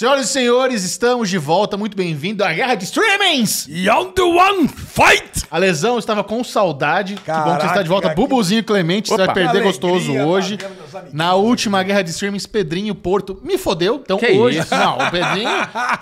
Senhoras 0.00 0.30
e 0.30 0.32
senhores, 0.32 0.82
estamos 0.82 1.28
de 1.28 1.36
volta. 1.36 1.76
Muito 1.76 1.94
bem-vindo 1.94 2.42
à 2.42 2.50
Guerra 2.54 2.74
de 2.74 2.84
Streamings! 2.84 3.66
Young 3.68 4.12
the 4.12 4.22
One, 4.22 4.66
fight! 4.66 5.44
A 5.50 5.58
lesão 5.58 5.98
estava 5.98 6.24
com 6.24 6.42
saudade. 6.42 7.16
que 7.16 7.30
bom 7.30 7.54
que 7.56 7.60
você 7.60 7.66
está 7.66 7.82
de 7.82 7.88
volta. 7.90 8.14
Bubuzinho 8.14 8.64
Clemente, 8.64 9.10
você 9.10 9.14
Opa, 9.16 9.26
vai 9.26 9.34
perder 9.34 9.58
que 9.58 9.64
gostoso 9.64 10.12
alegria, 10.12 10.26
hoje. 10.26 10.58
Na 11.12 11.34
última 11.34 11.82
Guerra 11.82 12.00
de 12.00 12.12
Streamings, 12.12 12.46
Pedrinho 12.46 12.94
Porto 12.94 13.38
me 13.44 13.58
fodeu. 13.58 14.00
Então 14.02 14.16
Que 14.16 14.32
hoje. 14.32 14.60
isso? 14.60 14.74
Não, 14.74 14.96
o 14.96 15.10
Pedrinho 15.10 15.50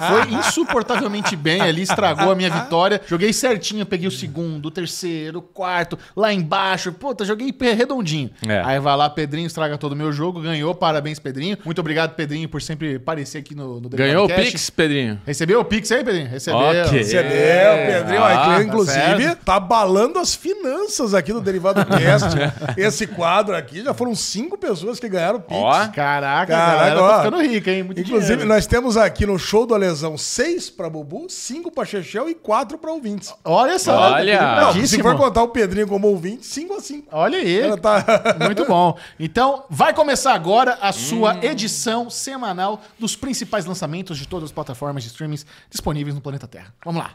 foi 0.07 0.39
insuportavelmente 0.39 1.35
bem 1.35 1.61
ali, 1.61 1.83
estragou 1.83 2.31
a 2.31 2.37
minha 2.37 2.51
vitória. 2.51 3.01
Joguei 3.05 3.33
certinho, 3.33 3.85
peguei 3.85 4.07
o 4.07 4.13
segundo, 4.13 4.67
o 4.67 4.71
terceiro, 4.71 5.41
o 5.41 5.43
quarto, 5.43 5.99
lá 6.15 6.33
embaixo. 6.33 6.93
Puta, 6.93 7.25
joguei 7.25 7.53
redondinho. 7.75 8.31
É. 8.47 8.63
Aí 8.65 8.79
vai 8.79 8.97
lá, 8.97 9.11
Pedrinho 9.11 9.49
estraga 9.49 9.77
todo 9.77 9.91
o 9.91 9.97
meu 9.97 10.13
jogo, 10.13 10.41
ganhou. 10.41 10.73
Parabéns, 10.73 11.19
Pedrinho. 11.19 11.59
Muito 11.65 11.81
obrigado, 11.81 12.15
Pedrinho, 12.15 12.49
por 12.49 12.63
sempre 12.63 12.95
aparecer 12.95 13.39
aqui 13.39 13.57
no, 13.57 13.88
no 13.91 13.97
Ganhou 13.97 14.25
o. 14.27 14.29
Pix, 14.29 14.71
Pedrinho? 14.71 15.21
Recebeu 15.27 15.61
o 15.61 15.65
Pix 15.65 15.91
aí, 15.93 16.05
Pedrinho? 16.05 16.29
Recebeu. 16.29 16.61
Ok. 16.61 16.83
Recebeu, 16.99 17.31
É. 17.33 17.87
Pedrinho. 17.99 18.23
Ah, 18.23 18.33
aqui, 18.33 18.55
tá 18.57 18.63
inclusive, 18.65 19.23
certo. 19.23 19.45
tá 19.45 19.55
abalando 19.57 20.19
as 20.19 20.35
finanças 20.35 21.15
aqui 21.15 21.33
do 21.33 21.41
Derivado 21.41 21.85
Cast. 21.87 22.29
Esse 22.77 23.07
quadro 23.07 23.57
aqui, 23.57 23.83
já 23.83 23.95
foram 23.95 24.15
cinco 24.15 24.57
pessoas 24.59 24.99
que 25.01 25.09
ganharam 25.09 25.41
Pix. 25.41 25.59
Ó. 25.59 25.71
Caraca, 25.89 25.93
Caraca, 25.93 26.47
galera 26.47 27.03
ó. 27.03 27.09
tá 27.09 27.19
ficando 27.25 27.43
rica, 27.43 27.71
hein? 27.71 27.83
Muito 27.83 28.01
Inclusive, 28.01 28.29
dinheiro. 28.33 28.49
nós 28.49 28.67
temos 28.67 28.97
aqui 28.97 29.27
no 29.27 29.39
show 29.39 29.67
do 29.67 29.77
Lesão 29.77 30.17
seis 30.19 30.69
pra 30.71 30.89
Bubu, 30.91 31.27
cinco 31.29 31.71
pra 31.71 31.85
Chechel 31.85 32.29
e 32.29 32.35
quatro 32.35 32.79
pra 32.79 32.91
ouvintes. 32.93 33.33
Olha 33.45 33.79
só. 33.79 34.13
Olha. 34.13 34.39
tá 34.39 34.73
Não, 34.75 34.87
se 34.87 35.01
for 35.03 35.17
contar 35.17 35.43
o 35.43 35.49
Pedrinho 35.49 35.87
como 35.87 36.09
ouvinte, 36.09 36.47
cinco 36.47 36.75
a 36.75 36.81
cinco. 36.81 37.09
Olha 37.13 37.39
aí. 37.39 37.61
Ela 37.61 37.77
tá... 37.77 38.05
Muito 38.45 38.65
bom. 38.65 38.97
Então, 39.19 39.65
vai 39.71 39.93
começar 39.95 40.35
agora 40.35 40.79
a 40.81 40.93
sua 40.93 41.35
Hum. 41.35 41.41
edição 41.43 42.11
semanal 42.11 42.81
dos 42.99 43.15
principais 43.17 43.65
lançamentos 43.65 43.78
de 44.19 44.27
todas 44.27 44.47
as 44.47 44.53
plataformas 44.53 45.03
de 45.03 45.11
streamings 45.11 45.47
disponíveis 45.71 46.15
no 46.15 46.21
planeta 46.21 46.47
Terra. 46.47 46.75
Vamos 46.85 47.03
lá. 47.03 47.15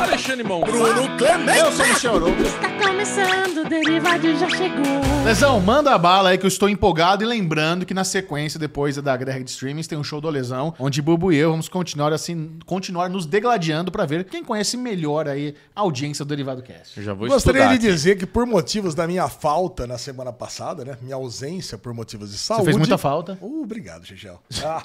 Alexandre 0.00 0.44
Mon. 0.44 0.60
Bruno 0.60 1.16
Clemente. 1.16 1.58
Eu 1.58 1.72
sou 1.72 1.84
o 1.84 1.88
Michel 1.88 2.14
Arouca. 2.14 2.42
Está 2.42 2.88
começando, 2.88 3.64
o 3.64 3.68
derivado 3.68 4.36
já 4.36 4.48
chegou. 4.48 4.84
Lesão, 5.24 5.60
manda 5.60 5.92
a 5.92 5.98
bala 5.98 6.30
aí 6.30 6.38
que 6.38 6.46
eu 6.46 6.48
estou 6.48 6.68
empolgado 6.68 7.24
e 7.24 7.26
lembrando 7.26 7.84
que 7.84 7.92
na 7.92 8.04
sequência, 8.04 8.60
depois 8.60 8.96
da 8.96 9.16
guerra 9.16 9.42
de 9.42 9.50
streamings, 9.50 9.88
tem 9.88 9.98
um 9.98 10.04
show 10.04 10.20
do 10.20 10.30
Lesão, 10.30 10.72
onde 10.78 11.02
Bubu 11.02 11.32
e 11.32 11.36
eu 11.36 11.50
vamos 11.50 11.68
continuar 11.68 12.12
assim, 12.12 12.58
continuar 12.64 13.10
nos 13.10 13.26
degladiando 13.26 13.90
pra 13.90 14.06
ver 14.06 14.24
quem 14.24 14.44
conhece 14.44 14.76
melhor 14.76 15.28
aí 15.28 15.54
a 15.74 15.80
audiência 15.80 16.24
do 16.24 16.28
Derivado 16.28 16.62
Cast. 16.62 16.96
Eu 16.96 17.02
já 17.02 17.12
vou 17.12 17.26
Gostaria 17.26 17.66
de 17.66 17.74
aqui. 17.74 17.78
dizer 17.78 18.16
que 18.16 18.24
por 18.24 18.46
motivos 18.46 18.94
da 18.94 19.06
minha 19.06 19.28
falta 19.28 19.86
na 19.86 19.98
semana 19.98 20.32
passada, 20.32 20.84
né? 20.84 20.96
Minha 21.02 21.16
ausência 21.16 21.76
por 21.76 21.92
motivos 21.92 22.30
de 22.30 22.38
saúde. 22.38 22.66
fez 22.66 22.76
muita 22.76 22.96
falta. 22.96 23.36
Uh, 23.40 23.62
obrigado, 23.64 24.06
Chechel. 24.06 24.40
Ah. 24.64 24.84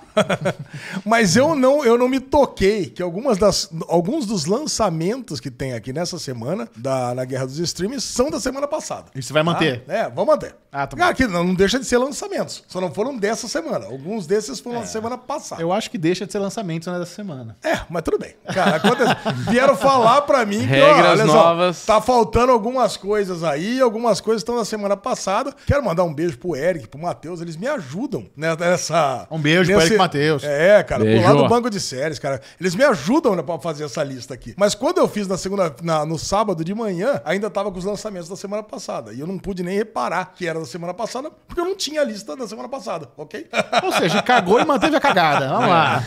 Mas 1.06 1.36
eu 1.36 1.56
não, 1.56 1.86
eu 1.86 1.98
não 1.98 2.10
me 2.10 2.20
toquei 2.20 2.88
que 2.88 3.02
algumas 3.02 3.38
das, 3.38 3.70
alguns 3.88 4.26
dos 4.26 4.46
lançamentos 4.46 5.03
que 5.42 5.52
tem 5.52 5.74
aqui 5.74 5.92
nessa 5.92 6.18
semana 6.20 6.68
da, 6.76 7.14
na 7.14 7.26
Guerra 7.26 7.46
dos 7.46 7.60
Streams 7.60 8.02
são 8.04 8.30
da 8.30 8.40
semana 8.40 8.68
passada. 8.68 9.06
E 9.16 9.22
você 9.22 9.34
vai 9.34 9.44
manter? 9.44 9.82
Tá? 9.82 9.94
É, 9.94 10.04
vamos 10.10 10.28
manter. 10.28 10.56
Ah, 10.72 10.88
tá 10.88 10.98
bom. 10.98 11.04
Aqui 11.04 11.28
não, 11.28 11.44
não 11.44 11.54
deixa 11.54 11.78
de 11.80 11.86
ser 11.86 11.98
lançamentos. 11.98 12.64
Só 12.68 12.82
não 12.82 12.92
foram 12.92 13.16
dessa 13.16 13.48
semana. 13.48 13.86
Alguns 13.86 14.26
desses 14.26 14.60
foram 14.60 14.80
da 14.80 14.86
semana 14.88 15.18
passada. 15.18 15.62
Eu 15.62 15.72
acho 15.72 15.90
que 15.92 15.98
deixa 16.00 16.26
de 16.26 16.32
ser 16.32 16.40
lançamento 16.40 16.92
né, 16.92 16.98
dessa 16.98 17.14
semana. 17.14 17.56
É, 17.64 17.80
mas 17.90 18.02
tudo 18.02 18.18
bem. 18.18 18.34
Cara, 18.52 18.78
acontece- 18.78 19.16
vieram 19.52 19.76
falar 19.76 20.22
pra 20.24 20.46
mim 20.46 20.60
que, 20.60 20.66
Regras 20.66 21.20
olha 21.20 21.26
só, 21.28 21.34
novas. 21.34 21.86
tá 21.86 22.02
faltando 22.02 22.52
algumas 22.52 22.98
coisas 22.98 23.44
aí, 23.44 23.80
algumas 23.80 24.20
coisas 24.20 24.42
estão 24.42 24.56
na 24.56 24.66
semana 24.66 24.98
passada. 24.98 25.54
Quero 25.68 25.84
mandar 25.84 26.04
um 26.04 26.14
beijo 26.14 26.38
pro 26.40 26.56
Eric, 26.56 26.88
pro 26.88 27.00
Matheus, 27.00 27.40
eles 27.42 27.56
me 27.56 27.68
ajudam 27.68 28.26
né, 28.36 28.56
nessa... 28.60 29.28
Um 29.30 29.40
beijo 29.40 29.72
pro 29.72 29.80
Eric 29.82 29.94
e 29.94 29.98
Matheus. 29.98 30.44
É, 30.44 30.82
cara, 30.84 31.04
Beijo. 31.04 31.22
pro 31.22 31.30
lado 31.30 31.44
do 31.44 31.50
banco 31.50 31.70
de 31.70 31.80
séries, 31.80 32.18
cara. 32.18 32.42
Eles 32.60 32.74
me 32.76 32.84
ajudam 32.84 33.36
né, 33.36 33.44
pra 33.44 33.60
fazer 33.60 33.84
essa 33.84 34.04
lista 34.04 34.34
aqui. 34.34 34.54
Mas 34.58 34.74
quando 34.74 34.93
eu 35.02 35.08
fiz 35.08 35.28
na 35.28 35.38
segunda, 35.38 35.74
na- 35.82 36.06
no 36.06 36.18
sábado 36.18 36.64
de 36.64 36.74
manhã, 36.74 37.22
ainda 37.26 37.50
tava 37.50 37.72
com 37.72 37.78
os 37.80 37.86
lançamentos 37.86 38.28
da 38.30 38.36
semana 38.36 38.62
passada. 38.64 39.14
E 39.14 39.20
eu 39.20 39.28
não 39.28 39.38
pude 39.38 39.64
nem 39.64 39.76
reparar 39.78 40.34
que 40.36 40.48
era 40.48 40.60
da 40.60 40.66
semana 40.66 40.94
passada, 40.94 41.30
porque 41.48 41.60
eu 41.62 41.66
não 41.66 41.76
tinha 41.76 42.02
a 42.02 42.04
lista 42.04 42.36
da 42.36 42.48
semana 42.48 42.68
passada, 42.70 43.10
ok? 43.18 43.48
Ou 43.84 43.92
seja, 43.94 44.22
cagou 44.22 44.60
e 44.60 44.66
manteve 44.66 44.96
a 44.96 45.00
cagada. 45.00 45.48
Vamos 45.48 45.70
lá. 45.70 46.04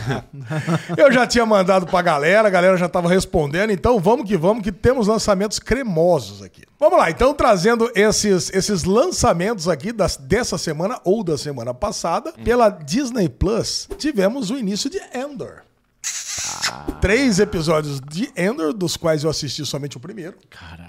Eu 0.97 1.11
já 1.11 1.25
tinha 1.27 1.45
mandado 1.45 1.85
pra 1.85 2.01
galera, 2.01 2.47
a 2.47 2.51
galera 2.51 2.77
já 2.77 2.87
tava 2.89 3.07
respondendo, 3.09 3.71
então 3.71 3.99
vamos 3.99 4.25
que 4.27 4.37
vamos, 4.37 4.63
que 4.63 4.71
temos 4.71 5.07
lançamentos 5.07 5.59
cremosos 5.59 6.41
aqui. 6.41 6.63
Vamos 6.79 6.97
lá, 6.99 7.09
então 7.09 7.33
trazendo 7.33 7.89
esses, 7.95 8.51
esses 8.53 8.83
lançamentos 8.83 9.67
aqui 9.67 9.91
das, 9.91 10.15
dessa 10.17 10.57
semana 10.57 10.99
ou 11.03 11.23
da 11.23 11.37
semana 11.37 11.73
passada, 11.73 12.31
pela 12.43 12.69
Disney 12.69 13.27
Plus, 13.29 13.87
tivemos 13.97 14.51
o 14.51 14.57
início 14.57 14.89
de 14.89 14.99
Endor. 15.15 15.61
Três 17.01 17.39
episódios 17.39 18.01
de 18.01 18.31
Endor, 18.35 18.73
dos 18.73 18.97
quais 18.97 19.23
eu 19.23 19.29
assisti 19.29 19.65
somente 19.65 19.97
o 19.97 19.99
primeiro. 19.99 20.35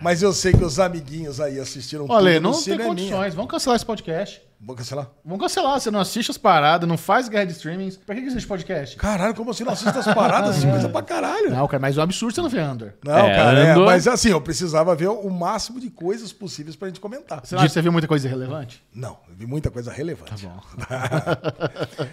Mas 0.03 0.23
eu 0.23 0.33
sei 0.33 0.53
que 0.53 0.65
os 0.65 0.79
amiguinhos 0.81 1.41
aí 1.41 1.61
assistiram 1.61 2.07
Olha, 2.09 2.35
tudo 2.35 2.43
não 2.43 2.51
no 2.51 2.57
tem 2.57 2.65
cineminha. 2.65 2.89
condições. 2.89 3.35
Vamos 3.35 3.51
cancelar 3.51 3.77
esse 3.77 3.87
podcast. 3.87 4.43
Vou 4.61 4.75
cancelar? 4.75 5.09
Vamos 5.25 5.41
cancelar. 5.41 5.79
Você 5.81 5.89
não 5.91 6.01
assiste 6.01 6.31
as 6.33 6.39
paradas, 6.39 6.89
não 6.89 6.97
faz 6.99 7.29
guerra 7.29 7.45
de 7.45 7.53
streamings. 7.53 7.97
Pra 7.97 8.15
que 8.15 8.23
que 8.23 8.27
existe 8.27 8.47
podcast? 8.47 8.97
Caralho, 8.97 9.33
como 9.35 9.53
assim? 9.53 9.63
Não 9.63 9.73
assista 9.73 10.01
as 10.01 10.13
paradas? 10.13 10.51
Assiste 10.51 10.69
coisa 10.69 10.89
pra 10.89 11.01
caralho. 11.01 11.51
Não, 11.51 11.67
cara, 11.69 11.81
mas 11.81 11.97
o 11.97 12.01
absurdo 12.01 12.35
você 12.35 12.43
não 12.43 12.49
vê 12.49 12.59
Andor. 12.59 12.93
Não, 13.05 13.17
É, 13.17 13.37
cara, 13.37 13.59
é, 13.61 13.77
mas 13.77 14.09
assim, 14.09 14.31
eu 14.31 14.41
precisava 14.41 14.97
ver 14.97 15.09
o 15.09 15.31
máximo 15.31 15.79
de 15.79 15.89
coisas 15.91 16.33
possíveis 16.33 16.75
pra 16.75 16.89
gente 16.89 16.99
comentar. 16.99 17.41
Você 17.45 17.55
não 17.55 17.63
que 17.63 17.69
você 17.69 17.81
viu 17.81 17.93
muita 17.93 18.09
coisa 18.09 18.27
irrelevante? 18.27 18.83
Não, 18.93 19.19
eu 19.29 19.35
vi 19.37 19.47
muita 19.47 19.71
coisa 19.71 19.93
relevante. 19.93 20.45
Tá 20.45 20.49
bom. 20.49 20.61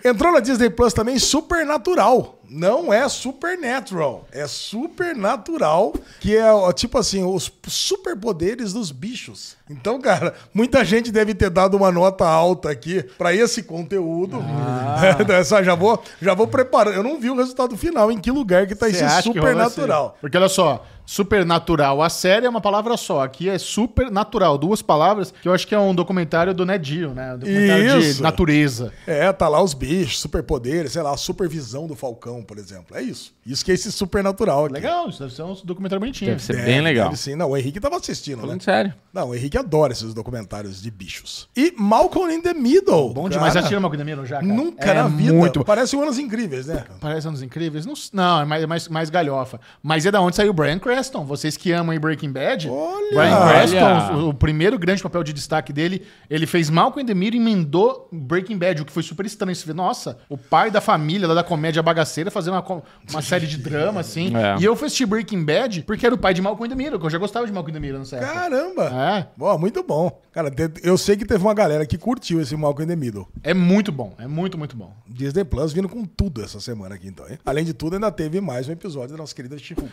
Entrou 0.08 0.32
na 0.32 0.40
Disney 0.40 0.70
Plus 0.70 0.94
também 0.94 1.18
Supernatural. 1.18 2.40
Não 2.48 2.94
é 2.94 3.10
Supernatural, 3.10 4.28
é 4.32 4.46
Supernatural, 4.48 5.94
que 6.20 6.38
é 6.38 6.46
tipo 6.74 6.98
assim, 7.00 7.24
os 7.24 7.52
superpoderes 7.68 8.72
dos 8.72 8.92
bichos. 8.92 9.56
Então, 9.68 10.00
cara, 10.00 10.36
muita 10.54 10.86
gente 10.86 11.12
deve 11.12 11.34
ter 11.34 11.50
dado 11.50 11.76
uma 11.76 11.92
nota 11.92 12.26
alta 12.36 12.70
aqui 12.70 13.04
pra 13.18 13.34
esse 13.34 13.64
conteúdo. 13.64 14.44
Essa, 15.30 15.64
já 15.64 15.76
vou, 15.76 16.02
já 16.22 16.34
vou 16.34 16.48
preparando. 16.48 16.96
Eu 16.96 17.04
não 17.04 17.20
vi 17.20 17.30
o 17.30 17.36
resultado 17.36 17.76
final, 17.76 18.12
em 18.12 18.20
que 18.20 18.32
lugar 18.32 18.68
que 18.68 18.76
tá 18.76 18.90
Você 18.90 19.04
esse 19.04 19.24
Supernatural. 19.24 20.18
Porque 20.22 20.38
olha 20.38 20.50
só, 20.50 20.86
supernatural, 21.06 22.02
a 22.02 22.10
série 22.10 22.46
é 22.46 22.50
uma 22.50 22.62
palavra 22.62 22.98
só. 22.98 23.24
Aqui 23.24 23.50
é 23.50 23.58
supernatural, 23.58 24.58
duas 24.58 24.82
palavras, 24.82 25.34
que 25.42 25.48
eu 25.48 25.54
acho 25.54 25.68
que 25.68 25.76
é 25.76 25.80
um 25.80 25.94
documentário 25.94 26.54
do 26.54 26.66
Ned 26.66 26.88
Geo, 26.88 27.14
né? 27.14 27.36
Um 27.36 27.38
documentário 27.40 28.00
Isso. 28.00 28.16
de 28.16 28.22
natureza. 28.22 28.94
É, 29.06 29.32
tá 29.32 29.48
lá 29.48 29.62
os 29.62 29.74
bichos, 29.74 30.20
superpoderes, 30.20 30.94
sei 30.94 31.02
lá, 31.02 31.14
a 31.14 31.18
supervisão 31.18 31.88
do 31.88 31.96
Falcão, 31.96 32.44
por 32.44 32.58
exemplo. 32.58 32.96
É 32.96 33.02
isso. 33.02 33.34
Isso 33.46 33.64
que 33.64 33.72
é 33.72 33.76
esse 33.76 33.92
supernatural 33.92 34.66
aqui. 34.66 34.74
Legal, 34.74 35.10
isso 35.10 35.20
deve 35.20 35.34
ser 35.34 35.44
um 35.44 35.56
documentário 35.64 36.00
bonitinho. 36.00 36.32
Deve 36.32 36.44
ser 36.44 36.54
Deve, 36.54 36.66
bem 36.66 36.82
legal. 36.82 37.10
deve 37.10 37.22
sim. 37.22 37.36
Não, 37.36 37.52
o 37.52 37.58
Henrique 37.58 37.80
tava 37.80 37.98
assistindo, 37.98 38.38
né? 38.38 38.42
Falando 38.42 38.62
sério. 38.62 38.94
Não, 39.14 39.30
o 39.30 39.36
Henrique 39.36 39.58
adora 39.58 39.94
esses 39.94 40.14
documentários 40.14 40.82
de 40.82 40.90
bichos. 40.90 41.48
E 41.56 41.74
Malcolm 41.78 42.34
in 42.34 42.42
the 42.42 42.54
Middle. 42.54 43.14
Bom 43.14 43.30
demais. 43.30 43.54
cara. 43.54 43.64
Já 43.64 43.68
tira 43.70 43.80
Malcolm 43.80 44.02
in 44.02 44.06
the 44.06 44.12
Middle 44.12 44.26
já, 44.26 44.36
cara? 44.38 44.48
Nunca 44.48 44.92
é 44.92 44.94
na 44.94 45.08
vida. 45.08 45.34
muito. 45.34 45.64
Parece 45.64 45.96
um 45.96 46.02
Anos 46.02 46.18
Incríveis, 46.18 46.68
né? 46.68 46.84
Parece 47.00 47.28
Anos 47.28 47.42
Incríveis? 47.42 47.86
Não, 47.86 47.94
não 48.14 48.42
é 48.42 48.46
mais, 48.46 48.64
é 48.64 48.68
mais, 48.68 48.88
mais 48.88 49.10
galhofa. 49.10 49.60
Mas 49.82 50.06
é 50.06 50.12
da 50.12 50.22
onde 50.22 50.36
saiu 50.36 50.52
o 50.52 50.54
Brian 50.54 50.80
Creston. 50.96 51.26
Vocês 51.26 51.58
que 51.58 51.72
amam 51.72 51.92
aí 51.92 52.00
Breaking 52.00 52.32
Bad. 52.32 52.70
Olha! 52.70 53.10
Brian 53.12 53.38
Olha! 53.38 53.54
Creston, 53.54 54.14
o, 54.16 54.30
o 54.30 54.34
primeiro 54.34 54.80
grande 54.80 55.04
papel 55.04 55.24
de 55.24 55.34
destaque 55.34 55.74
dele, 55.74 56.06
ele 56.30 56.46
fez 56.46 56.70
Malcolm 56.70 57.04
in 57.04 57.06
the 57.06 57.14
Middle 57.14 57.40
e 57.40 57.42
emendou 57.42 58.08
Breaking 58.12 58.58
Bad, 58.58 58.82
o 58.82 58.86
que 58.86 58.92
foi 58.92 59.04
super 59.04 59.26
estranho. 59.26 59.56
Você 59.56 59.66
vê, 59.66 59.74
nossa, 59.74 60.18
o 60.30 60.38
pai 60.38 60.72
da 60.72 60.80
família 60.80 61.28
lá 61.28 61.34
da 61.34 61.44
comédia 61.44 61.84
bagaceira 61.84 62.32
fazendo 62.32 62.54
uma, 62.54 62.84
uma 63.10 63.22
série 63.22 63.46
de 63.46 63.58
drama, 63.58 64.00
assim. 64.00 64.36
É. 64.36 64.58
E 64.60 64.64
eu 64.64 64.76
fui 64.76 64.88
assistir 64.88 65.06
Breaking 65.06 65.44
Bad 65.44 65.84
porque 65.84 66.06
era 66.06 66.16
o 66.16 66.18
pai 66.18 66.34
de 66.34 66.42
Malcolm 66.42 66.66
in 66.66 66.70
the 66.70 66.76
Middle, 66.76 67.00
que 67.00 67.06
eu 67.06 67.10
já 67.10 67.18
gostava 67.18 67.46
de 67.46 67.52
Malcolm 67.52 67.72
in 67.72 67.74
the 67.74 67.80
Middle 67.80 68.00
nessa 68.00 68.18
época. 68.18 68.34
Caramba! 68.34 68.84
É. 68.86 69.28
Ó, 69.40 69.58
muito 69.58 69.84
bom. 69.84 70.22
Cara, 70.32 70.52
eu 70.84 70.98
sei 70.98 71.16
que 71.18 71.26
teve 71.26 71.44
uma 71.44 71.54
galera 71.54 71.86
que 71.86 71.98
curtiu 71.98 72.42
esse 72.42 72.56
Malcolm 72.56 72.86
in 72.86 72.88
the 72.88 72.96
Middle. 72.96 73.28
É 73.44 73.54
muito 73.54 73.92
bom, 73.92 74.14
é 74.18 74.28
muito, 74.28 74.58
muito 74.58 74.76
bom. 74.76 74.94
Disney 75.08 75.44
Plus 75.44 75.74
vindo 75.74 75.90
com 75.90 76.06
tudo 76.06 76.42
essa 76.42 76.60
semana 76.60 76.96
aqui, 76.96 77.08
então, 77.08 77.28
hein? 77.30 77.38
Além 77.46 77.66
de 77.66 77.74
tudo, 77.74 77.96
ainda 77.96 78.12
teve 78.12 78.40
mais 78.40 78.68
um 78.68 78.72
episódio 78.72 79.12
da 79.12 79.18
nossa 79.18 79.36
querida 79.36 79.58
Chihuahua. 79.58 79.92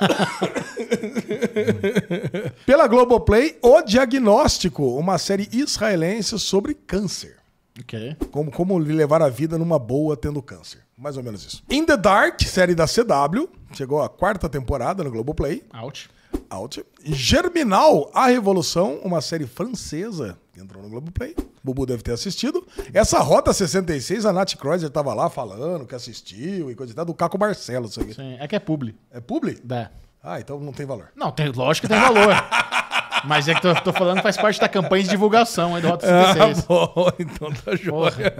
Pela 2.66 2.86
Globoplay, 2.86 3.58
O 3.62 3.82
Diagnóstico, 3.82 4.98
uma 4.98 5.18
série 5.18 5.48
israelense 5.52 6.38
sobre 6.38 6.74
câncer. 6.74 7.36
Ok. 7.80 8.16
Como, 8.30 8.50
como 8.50 8.78
levar 8.78 9.22
a 9.22 9.28
vida 9.28 9.56
numa 9.56 9.78
boa 9.78 10.16
tendo 10.16 10.42
câncer. 10.42 10.80
Mais 10.96 11.16
ou 11.16 11.22
menos 11.22 11.44
isso. 11.44 11.62
In 11.70 11.84
the 11.84 11.96
Dark, 11.96 12.40
série 12.42 12.74
da 12.74 12.86
CW. 12.86 13.48
Chegou 13.72 14.02
a 14.02 14.08
quarta 14.08 14.48
temporada 14.48 15.02
no 15.02 15.10
Globoplay. 15.10 15.62
Out. 15.72 16.10
Out. 16.50 16.84
Germinal, 17.04 18.10
A 18.14 18.26
Revolução, 18.26 19.00
uma 19.02 19.20
série 19.20 19.46
francesa 19.46 20.38
entrou 20.60 20.82
no 20.82 20.88
Globoplay. 20.88 21.34
Bubu 21.64 21.86
deve 21.86 22.02
ter 22.02 22.12
assistido. 22.12 22.66
Essa 22.92 23.20
Rota 23.20 23.52
66, 23.52 24.26
a 24.26 24.32
Nath 24.32 24.54
Kreuzer 24.56 24.90
tava 24.90 25.14
lá 25.14 25.30
falando 25.30 25.86
que 25.86 25.94
assistiu 25.94 26.70
e 26.70 26.74
coisa 26.74 26.92
e 26.92 26.94
tal, 26.96 27.04
do 27.04 27.14
Caco 27.14 27.38
Barcelos. 27.38 27.92
Isso 27.92 28.00
aqui. 28.00 28.14
Sim, 28.14 28.36
é 28.40 28.46
que 28.48 28.56
é 28.56 28.58
publi. 28.58 28.94
É 29.10 29.20
publi? 29.20 29.58
É. 29.70 29.88
Ah, 30.22 30.38
então 30.40 30.58
não 30.60 30.72
tem 30.72 30.86
valor. 30.86 31.08
Não, 31.16 31.30
tem, 31.32 31.48
lógico 31.50 31.86
que 31.86 31.92
tem 31.92 32.00
valor. 32.00 32.34
Mas 33.24 33.46
é 33.46 33.54
que 33.54 33.62
tô, 33.62 33.72
tô 33.76 33.92
falando 33.92 34.16
que 34.16 34.22
faz 34.24 34.36
parte 34.36 34.60
da 34.60 34.68
campanha 34.68 35.04
de 35.04 35.10
divulgação 35.10 35.76
aí 35.76 35.82
do 35.82 35.86
Rota 35.88 36.06
Ah, 36.12 36.32
66. 36.32 36.66
bom, 36.66 36.94
então 37.20 37.52
tá 37.52 37.76
joia. 37.76 38.34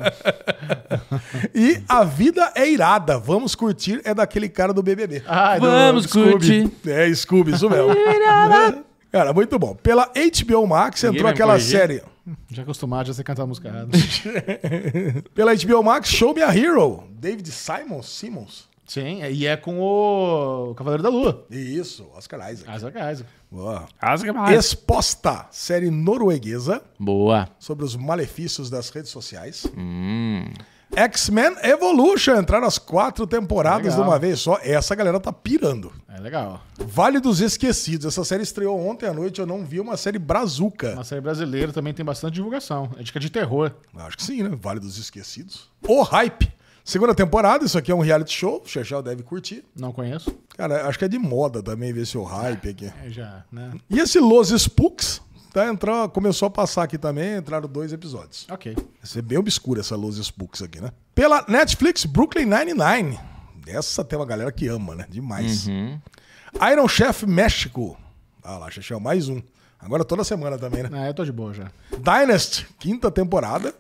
e 1.55 1.81
A 1.89 2.03
Vida 2.03 2.51
é 2.57 2.69
Irada, 2.69 3.17
vamos 3.17 3.55
curtir, 3.55 4.01
é 4.05 4.13
daquele 4.13 4.49
cara 4.49 4.73
do 4.73 4.83
BBB. 4.83 5.23
Ah, 5.27 5.57
do 5.57 5.67
Vamos 5.71 6.05
Scooby. 6.07 6.31
curtir. 6.33 6.73
É, 6.87 7.15
Scooby, 7.15 7.53
isso 7.53 7.71
mesmo. 7.71 7.91
Cara, 9.13 9.33
muito 9.33 9.59
bom. 9.59 9.75
Pela 9.75 10.07
HBO 10.07 10.67
Max 10.67 11.03
Ninguém 11.03 11.17
entrou 11.19 11.23
vai 11.25 11.33
me 11.33 11.35
aquela 11.35 11.53
corrigir? 11.53 11.79
série. 11.79 12.03
Já 12.51 12.63
acostumado, 12.63 13.07
já 13.09 13.15
sei 13.15 13.23
cantar 13.25 13.43
a 13.43 13.47
música 13.47 13.69
errada. 13.69 13.91
Pela 15.35 15.55
HBO 15.55 15.83
Max, 15.83 16.09
Show 16.09 16.35
Me 16.35 16.43
a 16.43 16.57
Hero. 16.57 17.05
David 17.11 17.51
Simons. 17.51 18.09
Simmons. 18.09 18.69
Sim, 18.87 19.23
e 19.25 19.47
é 19.47 19.57
com 19.57 19.81
o 19.81 20.75
Cavaleiro 20.75 21.03
da 21.03 21.09
Lua. 21.09 21.47
Isso, 21.51 22.07
Oscar 22.15 22.53
Isaac. 22.53 22.77
Isaac 22.77 22.99
Isaac. 22.99 23.31
Boa. 23.51 23.87
Rasga 23.99 24.33
mais. 24.33 24.59
Exposta, 24.59 25.47
série 25.51 25.91
norueguesa 25.91 26.83
Boa. 26.99 27.49
sobre 27.59 27.85
os 27.85 27.97
malefícios 27.97 28.69
das 28.69 28.91
redes 28.91 29.11
sociais. 29.11 29.67
Hum. 29.77 30.45
X-Men 30.95 31.57
Evolution, 31.63 32.37
entraram 32.37 32.67
as 32.67 32.79
quatro 32.79 33.27
temporadas 33.27 33.93
Legal. 33.93 34.03
de 34.03 34.09
uma 34.11 34.19
vez 34.19 34.41
só. 34.41 34.59
Essa 34.63 34.95
galera 34.95 35.19
tá 35.19 35.33
pirando. 35.33 35.91
É 36.09 36.21
legal. 36.21 36.61
Vale 36.79 37.19
dos 37.19 37.41
Esquecidos. 37.41 38.07
Essa 38.07 38.23
série 38.25 38.43
estreou 38.43 38.79
ontem 38.79 39.07
à 39.07 39.15
noite. 39.15 39.41
Eu 39.41 39.47
não 39.47 39.65
vi 39.65 39.81
uma 39.81 39.97
série 39.97 40.19
brazuca. 40.19 40.93
Uma 40.93 41.05
série 41.05 41.21
brasileira 41.23 41.73
também 41.73 41.95
tem 41.95 42.05
bastante 42.05 42.35
divulgação. 42.35 42.91
É 42.99 43.03
dica 43.03 43.19
de 43.19 43.31
terror. 43.31 43.73
Acho 43.97 44.17
que 44.19 44.23
sim, 44.23 44.43
né? 44.43 44.51
Vale 44.61 44.81
dos 44.81 44.99
Esquecidos. 44.99 45.69
O 45.89 46.03
Hype. 46.03 46.53
Segunda 46.85 47.15
temporada. 47.15 47.65
Isso 47.65 47.79
aqui 47.79 47.91
é 47.91 47.95
um 47.95 48.01
reality 48.01 48.35
show. 48.35 48.63
O 48.63 48.69
Chechel 48.69 49.03
deve 49.03 49.23
curtir. 49.23 49.65
Não 49.75 49.93
conheço. 49.93 50.37
Cara, 50.57 50.87
acho 50.87 50.99
que 50.99 51.05
é 51.07 51.09
de 51.09 51.19
moda 51.19 51.63
também 51.63 51.93
ver 51.93 52.03
esse 52.03 52.19
o 52.19 52.23
Hype 52.23 52.69
aqui. 52.69 52.93
É 53.05 53.09
já, 53.09 53.45
né? 53.51 53.71
E 53.89 53.99
esse 53.99 54.19
Los 54.21 54.51
Spooks. 54.51 55.23
Tá, 55.53 55.69
entrou, 55.69 56.09
começou 56.09 56.47
a 56.47 56.51
passar 56.51 56.85
aqui 56.85 56.97
também. 56.97 57.37
Entraram 57.37 57.69
dois 57.69 57.93
episódios. 57.93 58.47
Ok. 58.51 58.75
Essa 59.03 59.19
é 59.19 59.23
bem 59.23 59.37
obscura 59.37 59.81
essa 59.81 59.95
Los 59.95 60.17
Spooks 60.17 60.63
aqui, 60.63 60.81
né? 60.81 60.91
Pela 61.15 61.45
Netflix, 61.47 62.07
Brooklyn 62.07 62.47
Nine-Nine. 62.47 63.21
Essa 63.67 64.03
tem 64.03 64.19
uma 64.19 64.25
galera 64.25 64.51
que 64.51 64.67
ama, 64.69 64.95
né? 64.95 65.07
Demais. 65.11 65.67
Iron 66.73 66.89
Chef 66.89 67.25
México. 67.27 67.99
Ah 68.43 68.57
lá, 68.59 68.71
Chechel, 68.71 68.99
mais 68.99 69.29
um. 69.29 69.43
Agora 69.79 70.05
toda 70.05 70.25
semana 70.25 70.57
também, 70.59 70.85
né? 70.85 71.07
É, 71.07 71.09
eu 71.11 71.15
tô 71.15 71.25
de 71.25 71.33
boa 71.33 71.53
já. 71.53 71.71
Dynasty, 71.99 72.67
quinta 72.79 73.11
temporada. 73.11 73.75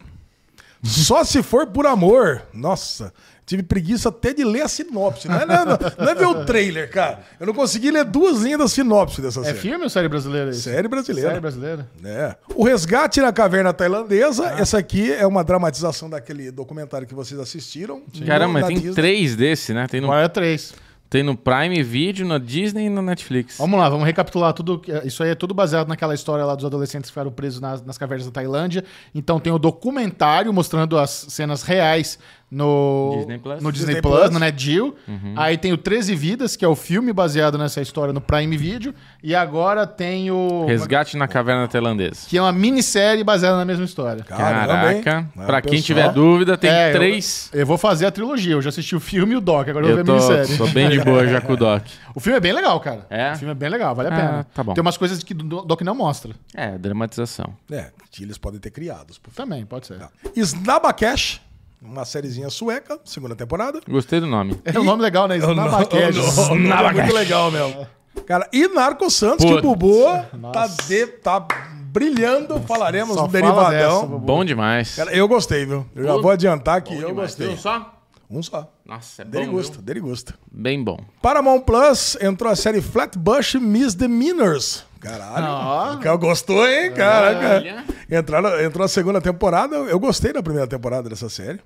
Só 0.82 1.22
se 1.24 1.42
for 1.42 1.66
por 1.68 1.86
amor. 1.86 2.42
Nossa, 2.52 3.12
tive 3.46 3.62
preguiça 3.62 4.08
até 4.08 4.34
de 4.34 4.42
ler 4.44 4.62
a 4.62 4.68
sinopse. 4.68 5.28
Não 5.28 5.36
é, 5.36 5.46
não, 5.46 5.54
é- 5.54 5.66
não 5.98 6.08
é 6.08 6.14
ver 6.14 6.26
o 6.26 6.44
trailer, 6.44 6.90
cara. 6.90 7.20
Eu 7.38 7.46
não 7.46 7.54
consegui 7.54 7.90
ler 7.90 8.04
duas 8.04 8.38
linhas 8.42 8.58
da 8.58 8.66
sinopse 8.68 9.20
dessa 9.22 9.40
É 9.40 9.44
série. 9.44 9.58
filme 9.58 9.84
ou 9.84 9.90
série 9.90 10.08
brasileira 10.08 10.50
isso? 10.50 10.62
Série 10.62 10.88
brasileira. 10.88 11.28
Série 11.28 11.40
brasileira. 11.40 11.88
É. 12.04 12.34
O 12.54 12.64
Resgate 12.64 13.20
na 13.20 13.32
Caverna 13.32 13.72
Tailandesa. 13.72 14.46
Essa 14.58 14.78
aqui 14.78 15.12
é 15.12 15.26
uma 15.26 15.44
dramatização 15.44 16.10
daquele 16.10 16.50
documentário 16.50 17.06
que 17.06 17.14
vocês 17.14 17.38
assistiram. 17.38 18.02
Caramba, 18.26 18.60
Na 18.60 18.66
tem 18.66 18.76
Disney. 18.76 18.94
três 18.94 19.36
desse, 19.36 19.72
né? 19.72 19.86
Tem 19.86 20.00
no, 20.00 20.08
Agora 20.08 20.24
é 20.24 20.28
três. 20.28 20.74
Tem 21.12 21.22
no 21.22 21.36
Prime 21.36 21.82
Video, 21.82 22.26
na 22.26 22.38
Disney 22.38 22.86
e 22.86 22.88
na 22.88 23.02
Netflix. 23.02 23.58
Vamos 23.58 23.78
lá, 23.78 23.86
vamos 23.86 24.06
recapitular 24.06 24.54
tudo. 24.54 24.80
Isso 25.04 25.22
aí 25.22 25.28
é 25.28 25.34
tudo 25.34 25.52
baseado 25.52 25.86
naquela 25.86 26.14
história 26.14 26.42
lá 26.42 26.54
dos 26.54 26.64
adolescentes 26.64 27.10
que 27.10 27.12
ficaram 27.12 27.30
presos 27.30 27.60
nas, 27.60 27.84
nas 27.84 27.98
cavernas 27.98 28.24
da 28.24 28.32
Tailândia. 28.32 28.82
Então 29.14 29.38
tem 29.38 29.52
o 29.52 29.58
documentário 29.58 30.50
mostrando 30.54 30.98
as 30.98 31.10
cenas 31.10 31.64
reais 31.64 32.18
no 32.54 33.14
Disney 33.16 33.38
Plus. 33.38 33.62
no 33.62 33.72
Disney, 33.72 33.86
Disney 33.94 34.02
Plus, 34.02 34.18
Plus. 34.20 34.30
no 34.30 34.38
Net 34.38 34.62
Geo. 34.62 34.94
Aí 35.36 35.56
tem 35.56 35.72
o 35.72 35.78
13 35.78 36.14
Vidas, 36.14 36.54
que 36.54 36.64
é 36.64 36.68
o 36.68 36.76
filme 36.76 37.10
baseado 37.12 37.56
nessa 37.56 37.80
história 37.80 38.12
no 38.12 38.20
Prime 38.20 38.56
Video. 38.58 38.94
E 39.22 39.34
agora 39.34 39.86
tem 39.86 40.30
o. 40.30 40.66
Resgate 40.66 41.16
na 41.16 41.26
Caverna 41.26 41.66
Tailandesa. 41.66 42.26
Que 42.28 42.36
é 42.36 42.42
uma 42.42 42.52
minissérie 42.52 43.24
baseada 43.24 43.56
na 43.56 43.64
mesma 43.64 43.84
história. 43.86 44.22
Caramba, 44.22 44.92
hein? 44.92 45.02
Caraca. 45.02 45.28
É, 45.38 45.46
Pra 45.46 45.62
quem 45.62 45.72
pessoal. 45.80 45.86
tiver 45.86 46.12
dúvida, 46.12 46.56
tem 46.58 46.70
É, 46.70 46.90
eu- 46.90 46.92
três. 46.92 47.50
Eu, 47.54 47.64
vou 47.66 47.78
fazer 47.78 48.04
a 48.06 48.10
trilogia. 48.10 48.52
Eu 48.52 48.60
já 48.62 48.68
assisti 48.68 48.94
o 48.94 49.00
filme 49.00 49.32
e 49.32 49.36
o 49.36 49.40
doc, 49.40 49.68
agora 49.68 49.86
eu, 49.86 49.96
Eu 49.98 50.04
vou 50.04 50.04
ver 50.04 50.12
a 50.12 50.14
tô, 50.20 50.32
minissérie. 50.34 50.58
tô 50.58 50.66
bem 50.68 50.90
de 50.90 51.00
boa 51.00 51.26
já 51.26 51.40
com 51.40 51.54
o 51.54 51.56
Doc. 51.62 51.82
O 52.14 52.20
filme 52.20 52.36
é 52.36 52.40
bem 52.40 52.52
legal, 52.52 52.78
cara. 52.80 53.06
É? 53.08 53.32
O 53.32 53.36
filme 53.36 53.52
é 53.52 53.54
bem 53.54 53.70
legal, 53.70 53.94
vale 53.94 54.08
a 54.10 54.12
Ah, 54.12 54.16
pena. 54.16 54.46
tá 54.54 54.62
bom. 54.62 54.74
Tem 54.74 54.82
umas 54.82 54.96
coisas 54.98 55.22
que 55.22 55.32
o 55.32 55.36
doc 55.36 55.80
não 55.80 55.94
mostra. 55.94 56.32
É, 56.54 56.76
dramatização. 56.76 57.54
É, 57.70 57.86
que 58.10 58.22
eles 58.24 58.36
podem 58.36 58.60
ter 58.60 58.70
criados. 58.70 59.16
por 59.16 59.30
favor. 59.30 59.48
Também, 59.48 59.64
pode 59.64 59.86
ser. 59.86 59.98
Tá. 59.98 60.10
Snabacash, 60.36 61.40
uma 61.82 62.04
sériezinha 62.04 62.48
sueca, 62.50 62.98
segunda 63.04 63.34
temporada. 63.34 63.80
Gostei 63.88 64.20
do 64.20 64.26
nome. 64.26 64.58
É 64.64 64.78
um 64.78 64.84
nome 64.84 65.02
legal, 65.02 65.26
né? 65.28 65.36
Snabacash. 65.36 66.16
O 66.50 66.54
nome 66.54 66.70
é 66.70 66.92
muito 66.92 67.14
legal 67.14 67.50
mesmo. 67.50 67.86
Cara, 68.26 68.48
e 68.52 68.68
Narco 68.68 69.10
Santos, 69.10 69.44
que 69.44 69.52
o 69.52 69.60
Putz. 69.60 69.66
Bubu 69.68 70.52
tá, 70.52 70.66
de- 70.86 71.06
tá 71.06 71.46
brilhando. 71.90 72.60
Falaremos 72.60 73.16
Só 73.16 73.22
no 73.26 73.30
fala 73.30 73.42
dessa, 73.50 73.70
Derivadão. 73.70 74.06
Bubu. 74.06 74.18
Bom 74.26 74.44
demais. 74.44 74.94
Cara, 74.94 75.12
eu 75.14 75.26
gostei, 75.26 75.66
viu? 75.66 75.84
Eu 75.94 76.04
já 76.04 76.12
vou 76.16 76.30
adiantar 76.30 76.82
que 76.82 76.92
eu 76.94 77.08
Demais. 77.08 77.14
gostei. 77.30 77.46
Tem 77.48 77.56
um 77.56 77.58
só? 77.58 77.94
Um 78.30 78.42
só. 78.42 78.70
Nossa, 78.86 79.22
é 79.22 79.24
Dele 79.24 79.46
bom, 79.46 79.52
gosta, 79.52 79.74
viu? 79.74 79.82
dele 79.82 80.00
gosta. 80.00 80.34
Bem 80.50 80.82
bom. 80.82 80.98
Paramount 81.20 81.60
Plus 81.60 82.16
entrou 82.20 82.50
a 82.50 82.56
série 82.56 82.80
Flatbush 82.80 83.56
Misdemeanors. 83.56 84.84
Caralho. 85.02 85.98
Cara, 86.00 86.16
Gostou, 86.16 86.66
hein? 86.68 86.92
Caraca. 86.92 87.84
Entraram, 88.10 88.60
entrou 88.60 88.84
a 88.84 88.88
segunda 88.88 89.20
temporada. 89.20 89.74
Eu 89.76 89.98
gostei 89.98 90.32
da 90.32 90.42
primeira 90.42 90.66
temporada 90.66 91.08
dessa 91.08 91.28
série. 91.28 91.60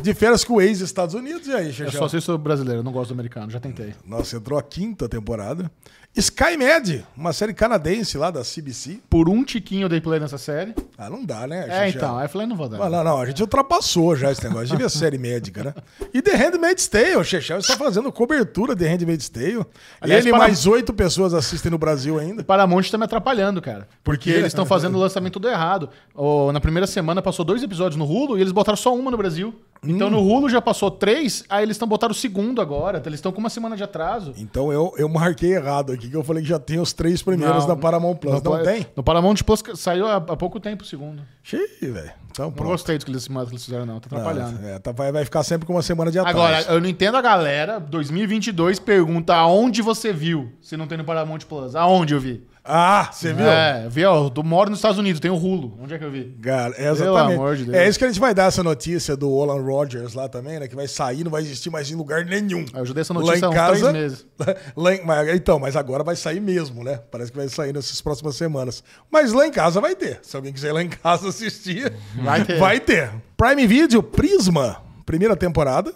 De 0.00 0.14
férias 0.14 0.44
com 0.44 0.54
o 0.54 0.60
ex-Estados 0.60 1.14
Unidos. 1.14 1.46
E 1.48 1.52
aí, 1.52 1.66
Eu 1.66 1.72
Xexel? 1.72 1.98
só 1.98 2.04
assisto 2.06 2.38
brasileiro, 2.38 2.80
eu 2.80 2.84
não 2.84 2.92
gosto 2.92 3.08
do 3.08 3.14
americano, 3.14 3.50
já 3.50 3.58
tentei. 3.60 3.94
Nossa, 4.06 4.36
entrou 4.36 4.58
a 4.58 4.62
quinta 4.62 5.08
temporada. 5.08 5.70
SkyMed, 6.16 7.04
uma 7.16 7.32
série 7.32 7.52
canadense 7.54 8.16
lá 8.18 8.30
da 8.30 8.42
CBC. 8.42 8.98
Por 9.10 9.28
um 9.28 9.44
tiquinho 9.44 9.84
eu 9.84 9.88
dei 9.88 10.00
play 10.00 10.18
nessa 10.18 10.38
série. 10.38 10.74
Ah, 10.96 11.08
não 11.08 11.24
dá, 11.24 11.46
né? 11.46 11.66
É, 11.68 11.84
Xexel? 11.84 11.88
então. 11.88 12.18
Aí 12.18 12.24
eu 12.24 12.28
falei, 12.28 12.46
não 12.46 12.56
vou 12.56 12.68
dar. 12.68 12.80
Ah, 12.82 12.88
não, 12.90 13.04
não, 13.04 13.20
a 13.20 13.26
gente 13.26 13.40
ultrapassou 13.42 14.16
já 14.16 14.32
esse 14.32 14.42
negócio. 14.42 14.68
Devia 14.68 14.88
série 14.88 15.16
médica, 15.18 15.62
né? 15.64 15.74
E 16.12 16.20
The 16.22 16.34
Handmaid's 16.34 16.88
Tale, 16.88 17.16
o 17.16 17.24
Chechel 17.24 17.58
está 17.58 17.76
fazendo 17.76 18.10
cobertura 18.10 18.74
de 18.74 18.84
The 18.84 18.90
Handmaid's 18.90 19.28
Tale. 19.28 19.64
Aliás, 20.00 20.24
Ele 20.24 20.30
e 20.30 20.32
para- 20.32 20.38
mais 20.46 20.66
oito 20.66 20.92
pessoas 20.92 21.34
assistem 21.34 21.70
no 21.70 21.78
Brasil 21.78 22.18
ainda. 22.18 22.42
O 22.42 22.44
Paramount 22.68 22.90
tá 22.90 22.98
me 22.98 23.04
atrapalhando, 23.04 23.62
cara. 23.62 23.88
Porque 24.04 24.30
eles 24.30 24.46
estão 24.48 24.66
fazendo 24.66 24.96
o 24.96 24.98
lançamento 24.98 25.34
tudo 25.34 25.48
errado. 25.48 25.88
Ô, 26.14 26.52
na 26.52 26.60
primeira 26.60 26.86
semana 26.86 27.22
passou 27.22 27.44
dois 27.44 27.62
episódios 27.62 27.96
no 27.96 28.04
Hulu 28.04 28.36
e 28.36 28.40
eles 28.40 28.52
botaram 28.52 28.76
só 28.76 28.94
uma 28.94 29.10
no 29.10 29.16
Brasil. 29.16 29.54
Então 29.82 30.10
no 30.10 30.20
Hulu 30.20 30.48
já 30.48 30.60
passou 30.60 30.90
três, 30.90 31.44
aí 31.48 31.62
eles 31.62 31.76
estão 31.76 31.86
botando 31.86 32.10
o 32.10 32.14
segundo 32.14 32.60
agora. 32.60 33.00
Eles 33.06 33.18
estão 33.18 33.30
com 33.30 33.38
uma 33.38 33.48
semana 33.48 33.76
de 33.76 33.82
atraso. 33.84 34.34
Então 34.36 34.72
eu, 34.72 34.92
eu 34.98 35.08
marquei 35.08 35.54
errado 35.54 35.92
aqui, 35.92 36.08
que 36.10 36.16
eu 36.16 36.24
falei 36.24 36.42
que 36.42 36.48
já 36.48 36.58
tem 36.58 36.80
os 36.80 36.92
três 36.92 37.22
primeiros 37.22 37.64
na 37.66 37.76
Paramount 37.76 38.16
Plus. 38.16 38.42
Não, 38.42 38.56
no- 38.58 38.62
tem? 38.64 38.86
No 38.96 39.02
Paramount 39.04 39.36
Plus 39.46 39.62
saiu 39.76 40.06
há, 40.08 40.16
há 40.16 40.36
pouco 40.36 40.58
tempo 40.58 40.82
o 40.82 40.86
segundo. 40.86 41.22
Xiii, 41.44 41.60
velho. 41.80 42.10
Então 42.30 42.46
Não 42.46 42.52
pronto. 42.52 42.70
gostei 42.70 42.98
do 42.98 43.04
que 43.04 43.10
eles, 43.10 43.26
que 43.26 43.32
eles 43.36 43.64
fizeram, 43.64 43.86
não. 43.86 44.00
Tá 44.00 44.06
atrapalhando. 44.16 44.64
É, 44.66 44.78
tá- 44.80 44.92
vai, 44.92 45.10
vai 45.12 45.24
ficar 45.24 45.42
sempre 45.44 45.66
com 45.66 45.72
uma 45.72 45.82
semana 45.82 46.10
de 46.10 46.18
atraso. 46.18 46.36
Agora, 46.38 46.62
eu 46.68 46.80
não 46.80 46.88
entendo 46.88 47.16
a 47.16 47.22
galera, 47.22 47.78
2022, 47.80 48.78
pergunta 48.80 49.34
aonde 49.34 49.80
você 49.82 50.12
viu, 50.12 50.52
se 50.60 50.76
não 50.76 50.86
tem 50.88 50.98
no 50.98 51.04
Paramount 51.04 51.40
Plus. 51.48 51.74
Aonde 51.76 52.14
eu 52.14 52.20
vi? 52.20 52.42
Ah, 52.70 53.08
você 53.10 53.32
viu? 53.32 53.46
É, 53.46 53.88
vi, 53.88 54.04
ó, 54.04 54.30
eu 54.36 54.42
moro 54.42 54.68
nos 54.68 54.78
Estados 54.78 54.98
Unidos, 54.98 55.18
tem 55.20 55.30
o 55.30 55.34
Hulu. 55.36 55.78
Onde 55.80 55.94
é 55.94 55.98
que 55.98 56.04
eu 56.04 56.10
vi? 56.10 56.36
Cara, 56.42 56.74
é 56.74 56.82
Pelo 56.82 56.94
exatamente. 56.96 57.34
amor 57.34 57.56
de 57.56 57.64
Deus. 57.64 57.76
É 57.76 57.88
isso 57.88 57.98
que 57.98 58.04
a 58.04 58.08
gente 58.08 58.20
vai 58.20 58.34
dar 58.34 58.44
essa 58.44 58.62
notícia 58.62 59.16
do 59.16 59.30
Olan 59.30 59.62
Rogers 59.62 60.12
lá 60.12 60.28
também, 60.28 60.60
né? 60.60 60.68
Que 60.68 60.76
vai 60.76 60.86
sair, 60.86 61.24
não 61.24 61.30
vai 61.30 61.40
existir 61.42 61.70
mais 61.70 61.90
em 61.90 61.94
lugar 61.94 62.24
nenhum. 62.26 62.66
Eu 62.74 62.84
já 62.84 62.92
dei 62.92 63.00
essa 63.00 63.14
notícia 63.14 63.46
há 63.46 63.48
uns 63.50 63.54
casa, 63.54 63.88
três 63.90 63.92
meses. 63.92 64.26
Lá 64.76 64.94
em- 64.94 65.04
mas- 65.04 65.28
então, 65.34 65.58
mas 65.58 65.76
agora 65.76 66.04
vai 66.04 66.14
sair 66.14 66.40
mesmo, 66.40 66.84
né? 66.84 67.00
Parece 67.10 67.30
que 67.32 67.38
vai 67.38 67.48
sair 67.48 67.72
nessas 67.72 68.00
próximas 68.00 68.36
semanas. 68.36 68.84
Mas 69.10 69.32
lá 69.32 69.46
em 69.46 69.50
casa 69.50 69.80
vai 69.80 69.94
ter. 69.96 70.18
Se 70.22 70.36
alguém 70.36 70.52
quiser 70.52 70.68
ir 70.68 70.72
lá 70.72 70.82
em 70.82 70.88
casa 70.90 71.26
assistir, 71.30 71.92
Vai 72.22 72.44
ter. 72.44 72.58
Vai 72.58 72.80
ter. 72.80 73.10
Prime 73.36 73.66
Video, 73.66 74.02
Prisma, 74.02 74.82
primeira 75.06 75.34
temporada, 75.34 75.92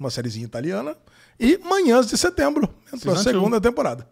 uma 0.00 0.10
sériezinha 0.10 0.44
italiana. 0.44 0.96
E 1.38 1.58
Manhãs 1.58 2.06
de 2.06 2.16
Setembro, 2.18 2.68
entrou 2.92 3.14
a 3.14 3.18
segunda 3.18 3.60
temporada. 3.60 4.06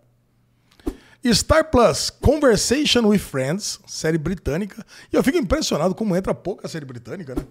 Star 1.34 1.70
Plus, 1.70 2.08
Conversation 2.10 3.06
with 3.06 3.18
Friends, 3.18 3.78
série 3.86 4.16
britânica. 4.18 4.84
E 5.12 5.16
eu 5.16 5.22
fico 5.22 5.36
impressionado 5.38 5.94
como 5.94 6.16
entra 6.16 6.34
pouca 6.34 6.66
série 6.68 6.84
britânica, 6.84 7.34
né? 7.34 7.42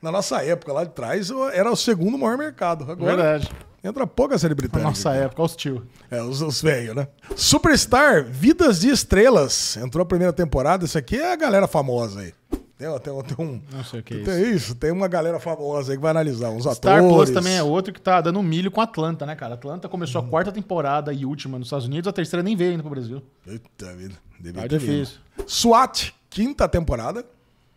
Na 0.00 0.12
nossa 0.12 0.44
época 0.44 0.72
lá 0.72 0.84
de 0.84 0.90
trás, 0.90 1.30
era 1.52 1.70
o 1.70 1.76
segundo 1.76 2.16
maior 2.16 2.38
mercado. 2.38 2.90
Agora 2.90 3.16
Verdade. 3.16 3.50
entra 3.82 4.06
pouca 4.06 4.38
série 4.38 4.54
Na 4.54 4.56
britânica. 4.56 4.88
nossa 4.88 5.10
época, 5.12 5.42
hostil. 5.42 5.82
É, 6.10 6.22
os, 6.22 6.40
os 6.40 6.62
velhos, 6.62 6.94
né? 6.94 7.08
Superstar, 7.36 8.24
Vidas 8.24 8.80
de 8.80 8.90
Estrelas. 8.90 9.76
Entrou 9.76 10.02
a 10.02 10.06
primeira 10.06 10.32
temporada. 10.32 10.84
Isso 10.84 10.96
aqui 10.98 11.16
é 11.16 11.32
a 11.32 11.36
galera 11.36 11.66
famosa 11.66 12.20
aí. 12.20 12.32
Tem, 12.80 12.88
tem, 12.98 13.22
tem 13.36 13.46
um. 13.46 13.60
Não 13.70 13.84
sei 13.84 14.00
o 14.00 14.02
que 14.02 14.14
é 14.14 14.22
tem 14.22 14.54
isso. 14.54 14.74
Tem 14.74 14.90
uma 14.90 15.06
galera 15.06 15.38
famosa 15.38 15.92
aí 15.92 15.98
que 15.98 16.02
vai 16.02 16.12
analisar. 16.12 16.48
Uns 16.48 16.62
Star 16.62 16.98
atores. 17.00 17.14
Plus 17.14 17.30
também 17.30 17.54
é 17.54 17.62
outro 17.62 17.92
que 17.92 18.00
tá 18.00 18.22
dando 18.22 18.42
milho 18.42 18.70
com 18.70 18.80
Atlanta, 18.80 19.26
né, 19.26 19.36
cara? 19.36 19.52
Atlanta 19.52 19.86
começou 19.86 20.22
a 20.22 20.24
quarta 20.24 20.50
temporada 20.50 21.12
e 21.12 21.26
última 21.26 21.58
nos 21.58 21.66
Estados 21.66 21.84
Unidos, 21.86 22.08
a 22.08 22.12
terceira 22.12 22.42
nem 22.42 22.56
veio 22.56 22.70
ainda 22.70 22.82
pro 22.82 22.90
Brasil. 22.90 23.22
Eita 23.46 23.94
vida. 23.94 24.14
Devia 24.40 24.62
Tá 24.62 24.66
difícil. 24.66 25.18
vindo. 25.36 25.46
SWAT, 25.46 26.14
quinta 26.30 26.66
temporada. 26.66 27.22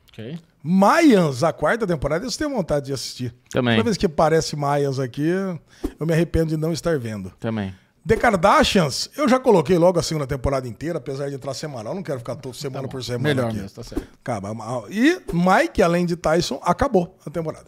Ok. 0.09 0.39
Mayans, 0.63 1.43
a 1.43 1.51
quarta 1.51 1.85
temporada. 1.85 2.25
Eu 2.25 2.31
tenho 2.31 2.49
vontade 2.51 2.85
de 2.85 2.93
assistir. 2.93 3.35
Também. 3.49 3.75
Toda 3.75 3.83
vez 3.83 3.97
que 3.97 4.05
aparece 4.05 4.55
Mayans 4.55 4.99
aqui, 4.99 5.27
eu 5.27 6.05
me 6.07 6.13
arrependo 6.13 6.47
de 6.51 6.57
não 6.57 6.71
estar 6.71 6.97
vendo. 6.97 7.29
Também. 7.41 7.75
The 8.05 8.17
Kardashians, 8.17 9.09
eu 9.15 9.29
já 9.29 9.39
coloquei 9.39 9.77
logo 9.77 9.97
a 9.97 10.03
segunda 10.03 10.27
temporada 10.27 10.67
inteira, 10.67 10.97
apesar 10.97 11.29
de 11.29 11.35
entrar 11.35 11.53
semanal, 11.53 11.95
não 11.95 12.03
quero 12.03 12.19
ficar 12.19 12.35
todo 12.35 12.53
semana 12.53 12.87
por 12.87 13.01
semana 13.01 13.29
Melhor 13.29 13.47
aqui. 13.47 13.57
mesmo, 13.57 13.69
tá 13.69 13.83
certo. 13.83 14.05
Acaba. 14.21 14.53
E 14.89 15.21
Mike, 15.31 15.81
além 15.81 16.05
de 16.05 16.17
Tyson, 16.17 16.59
acabou 16.63 17.17
a 17.25 17.29
temporada. 17.29 17.67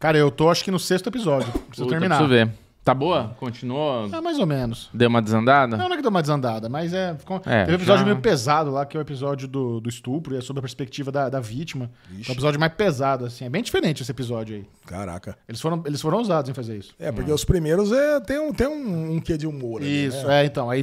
Cara, 0.00 0.18
eu 0.18 0.30
tô 0.30 0.50
acho 0.50 0.64
que 0.64 0.70
no 0.70 0.78
sexto 0.80 1.08
episódio. 1.08 1.52
Preciso 1.52 1.84
Puta, 1.84 1.90
terminar. 1.90 2.18
Preciso 2.18 2.28
ver. 2.28 2.52
Tá 2.88 2.94
boa? 2.94 3.36
Continuou? 3.38 4.06
É, 4.10 4.18
mais 4.18 4.38
ou 4.38 4.46
menos. 4.46 4.88
Deu 4.94 5.10
uma 5.10 5.20
desandada? 5.20 5.76
Não, 5.76 5.84
não 5.88 5.92
é 5.92 5.96
que 5.96 6.02
deu 6.02 6.10
uma 6.10 6.22
desandada, 6.22 6.70
mas 6.70 6.94
é. 6.94 7.14
ficou- 7.18 7.36
É, 7.44 7.60
teve 7.66 7.72
um 7.72 7.74
episódio 7.74 7.98
já- 8.00 8.04
meio 8.06 8.16
pesado 8.18 8.70
lá, 8.70 8.86
que 8.86 8.96
é 8.96 9.00
o 9.00 9.02
episódio 9.02 9.46
do, 9.46 9.78
do 9.78 9.90
estupro, 9.90 10.34
e 10.34 10.38
é 10.38 10.40
sobre 10.40 10.60
a 10.60 10.62
perspectiva 10.62 11.12
da, 11.12 11.28
da 11.28 11.38
vítima. 11.38 11.90
É 12.26 12.30
o 12.30 12.32
episódio 12.32 12.58
mais 12.58 12.72
pesado, 12.72 13.26
assim. 13.26 13.44
É 13.44 13.50
bem 13.50 13.62
diferente 13.62 14.00
esse 14.02 14.10
episódio 14.10 14.56
aí. 14.56 14.66
Caraca. 14.86 15.36
Eles 15.46 15.60
foram, 15.60 15.82
eles 15.84 16.00
foram 16.00 16.16
ousados 16.16 16.50
em 16.50 16.54
fazer 16.54 16.78
isso. 16.78 16.94
É, 16.98 17.12
porque 17.12 17.30
os 17.30 17.44
primeiros 17.44 17.92
é, 17.92 18.20
tem, 18.20 18.38
um, 18.38 18.54
tem 18.54 18.66
um, 18.66 19.16
um 19.16 19.20
quê 19.20 19.36
de 19.36 19.46
humor. 19.46 19.82
ali, 19.82 20.06
Isso, 20.06 20.26
né? 20.26 20.42
é, 20.42 20.46
então. 20.46 20.70
Aí 20.70 20.82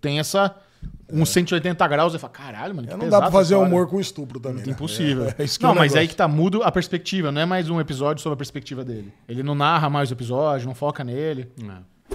tem 0.00 0.20
essa. 0.20 0.54
Uns 1.12 1.30
180 1.30 1.88
graus, 1.88 2.14
eu 2.14 2.20
falo, 2.20 2.32
caralho, 2.32 2.74
mano. 2.74 2.88
É, 2.88 2.92
não 2.92 2.98
dá 3.00 3.04
pesado 3.04 3.20
pra 3.20 3.26
essa 3.28 3.36
fazer 3.36 3.54
história." 3.54 3.74
humor 3.74 3.88
com 3.88 4.00
estupro 4.00 4.38
também. 4.38 4.64
né? 4.64 4.72
Impossível. 4.72 5.24
É, 5.24 5.34
é 5.38 5.44
é 5.44 5.48
não, 5.60 5.72
o 5.72 5.74
mas 5.74 5.96
aí 5.96 6.06
que 6.06 6.14
tá 6.14 6.28
mudo 6.28 6.62
a 6.62 6.70
perspectiva, 6.70 7.32
não 7.32 7.40
é 7.40 7.46
mais 7.46 7.68
um 7.68 7.80
episódio 7.80 8.22
sobre 8.22 8.34
a 8.34 8.36
perspectiva 8.36 8.84
dele. 8.84 9.12
Ele 9.28 9.42
não 9.42 9.54
narra 9.54 9.90
mais 9.90 10.10
o 10.10 10.14
episódio, 10.14 10.66
não 10.66 10.74
foca 10.74 11.02
nele. 11.02 11.50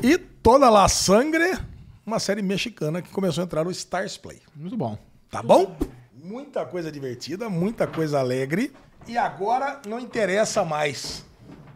E 0.02 0.18
Toda 0.18 0.70
La 0.70 0.88
Sangre, 0.88 1.58
uma 2.06 2.20
série 2.20 2.42
mexicana 2.42 3.02
que 3.02 3.10
começou 3.10 3.42
a 3.42 3.46
entrar 3.46 3.66
no 3.66 3.72
Stars 3.72 4.16
Play. 4.18 4.42
Muito 4.56 4.78
bom. 4.78 4.98
Tá 5.30 5.44
bom? 5.44 5.76
Muita 6.14 6.66
coisa 6.66 6.92
divertida, 6.92 7.50
muita 7.50 7.86
coisa 7.86 8.20
alegre. 8.20 8.72
E 9.08 9.18
agora 9.18 9.82
não 9.88 10.00
interessa 10.00 10.64
mais 10.64 11.26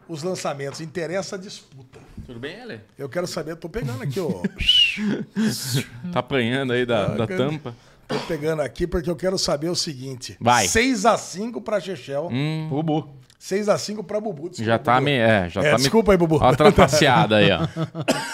os 0.07 0.23
lançamentos, 0.23 0.81
interessa 0.81 1.35
a 1.35 1.39
disputa. 1.39 1.99
Tudo 2.29 2.39
bem, 2.39 2.61
Ale? 2.61 2.79
Eu 2.95 3.09
quero 3.09 3.25
saber, 3.25 3.55
tô 3.55 3.67
pegando 3.67 4.03
aqui, 4.03 4.19
ó. 4.19 4.29
Tá 6.13 6.19
apanhando 6.19 6.73
aí 6.73 6.85
da, 6.85 7.07
da 7.07 7.25
cara. 7.25 7.49
tampa. 7.49 7.75
Tô 8.07 8.19
pegando 8.27 8.61
aqui 8.61 8.85
porque 8.85 9.09
eu 9.09 9.15
quero 9.15 9.35
saber 9.35 9.67
o 9.69 9.75
seguinte. 9.75 10.37
Vai. 10.39 10.67
6x5 10.67 11.59
pra 11.63 11.79
Chechel. 11.79 12.29
Bubu. 12.69 13.09
6x5 13.41 14.03
pra 14.05 14.21
Bubu. 14.21 14.49
Desculpa, 14.49 14.63
Já 14.71 14.77
tá 14.77 14.93
Bubu. 14.95 15.05
me. 15.05 15.11
É, 15.13 15.49
já 15.49 15.61
É, 15.63 15.71
tá 15.71 15.77
desculpa 15.77 16.11
aí, 16.11 16.17
Bubu. 16.19 16.37
Ó, 16.39 16.45
a 16.49 16.55
trapaceada 16.55 17.37
aí, 17.37 17.49
ó. 17.51 17.67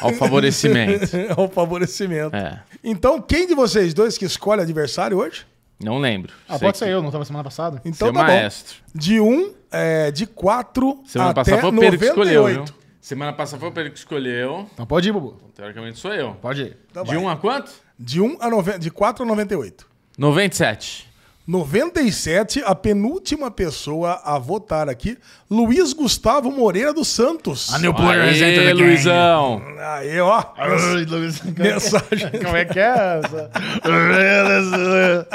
Ó, 0.02 0.10
o 0.10 0.14
favorecimento. 0.20 1.16
É 1.16 1.34
o 1.40 1.48
favorecimento. 1.48 2.36
É. 2.36 2.60
Então, 2.84 3.22
quem 3.22 3.48
de 3.48 3.56
vocês 3.56 3.94
dois 3.94 4.18
que 4.18 4.26
escolhe 4.26 4.62
adversário 4.62 5.18
hoje? 5.20 5.46
Não 5.82 6.00
lembro. 6.00 6.34
Ah, 6.50 6.58
Sei 6.58 6.68
pode 6.68 6.78
ser 6.80 6.86
que- 6.86 6.92
eu, 6.92 7.02
não 7.02 7.12
tava 7.12 7.24
semana 7.24 7.46
passada? 7.46 7.78
Então 7.86 8.08
Seu 8.10 8.14
tá 8.14 8.24
maestro. 8.24 8.76
bom. 8.94 9.00
De 9.00 9.22
1, 9.22 9.26
um, 9.26 9.54
é, 9.72 10.12
de 10.12 10.26
4 10.26 11.00
Semana 11.08 11.32
até 11.32 11.40
passada 11.46 11.62
foi 11.62 11.70
o 11.70 11.80
Pedro 11.80 11.98
que 12.00 12.06
escolheu, 12.06 12.42
98. 12.44 12.66
viu? 12.74 12.85
Semana 13.06 13.32
passada 13.32 13.60
foi 13.60 13.70
o 13.70 13.72
Pedro 13.72 13.92
que 13.92 14.00
escolheu. 14.00 14.68
Então 14.74 14.84
pode 14.84 15.08
ir, 15.08 15.12
Bubu. 15.12 15.38
Teoricamente 15.54 16.00
sou 16.00 16.12
eu. 16.12 16.34
Pode 16.42 16.64
ir. 16.64 16.78
Então 16.90 17.04
De 17.04 17.14
vai. 17.14 17.18
1 17.20 17.30
a 17.30 17.38
quanto? 17.38 17.72
De, 18.00 18.20
1 18.20 18.38
a 18.42 18.78
de 18.80 18.90
4 18.90 19.24
a 19.24 19.28
98. 19.28 19.88
97. 20.18 21.08
97, 21.48 22.64
a 22.66 22.74
penúltima 22.74 23.52
pessoa 23.52 24.20
a 24.24 24.40
votar 24.40 24.90
aqui, 24.90 25.16
Luiz 25.50 25.94
Gustavo 25.94 26.50
Moreira 26.52 26.92
dos 26.92 27.08
Santos. 27.08 27.72
A 27.74 27.78
new 27.78 27.92
enter 27.92 28.10
Aê, 28.10 28.34
the 28.56 28.66
game. 28.74 28.74
Luizão. 28.82 29.62
Aí, 29.80 30.20
ó. 30.20 30.44
Ai, 30.58 31.06
Luiz. 31.06 31.42
Mensagem. 31.44 32.32
Como 32.44 32.56
é 32.58 32.66
que 32.66 32.80
é 32.80 33.20
essa? 33.20 33.52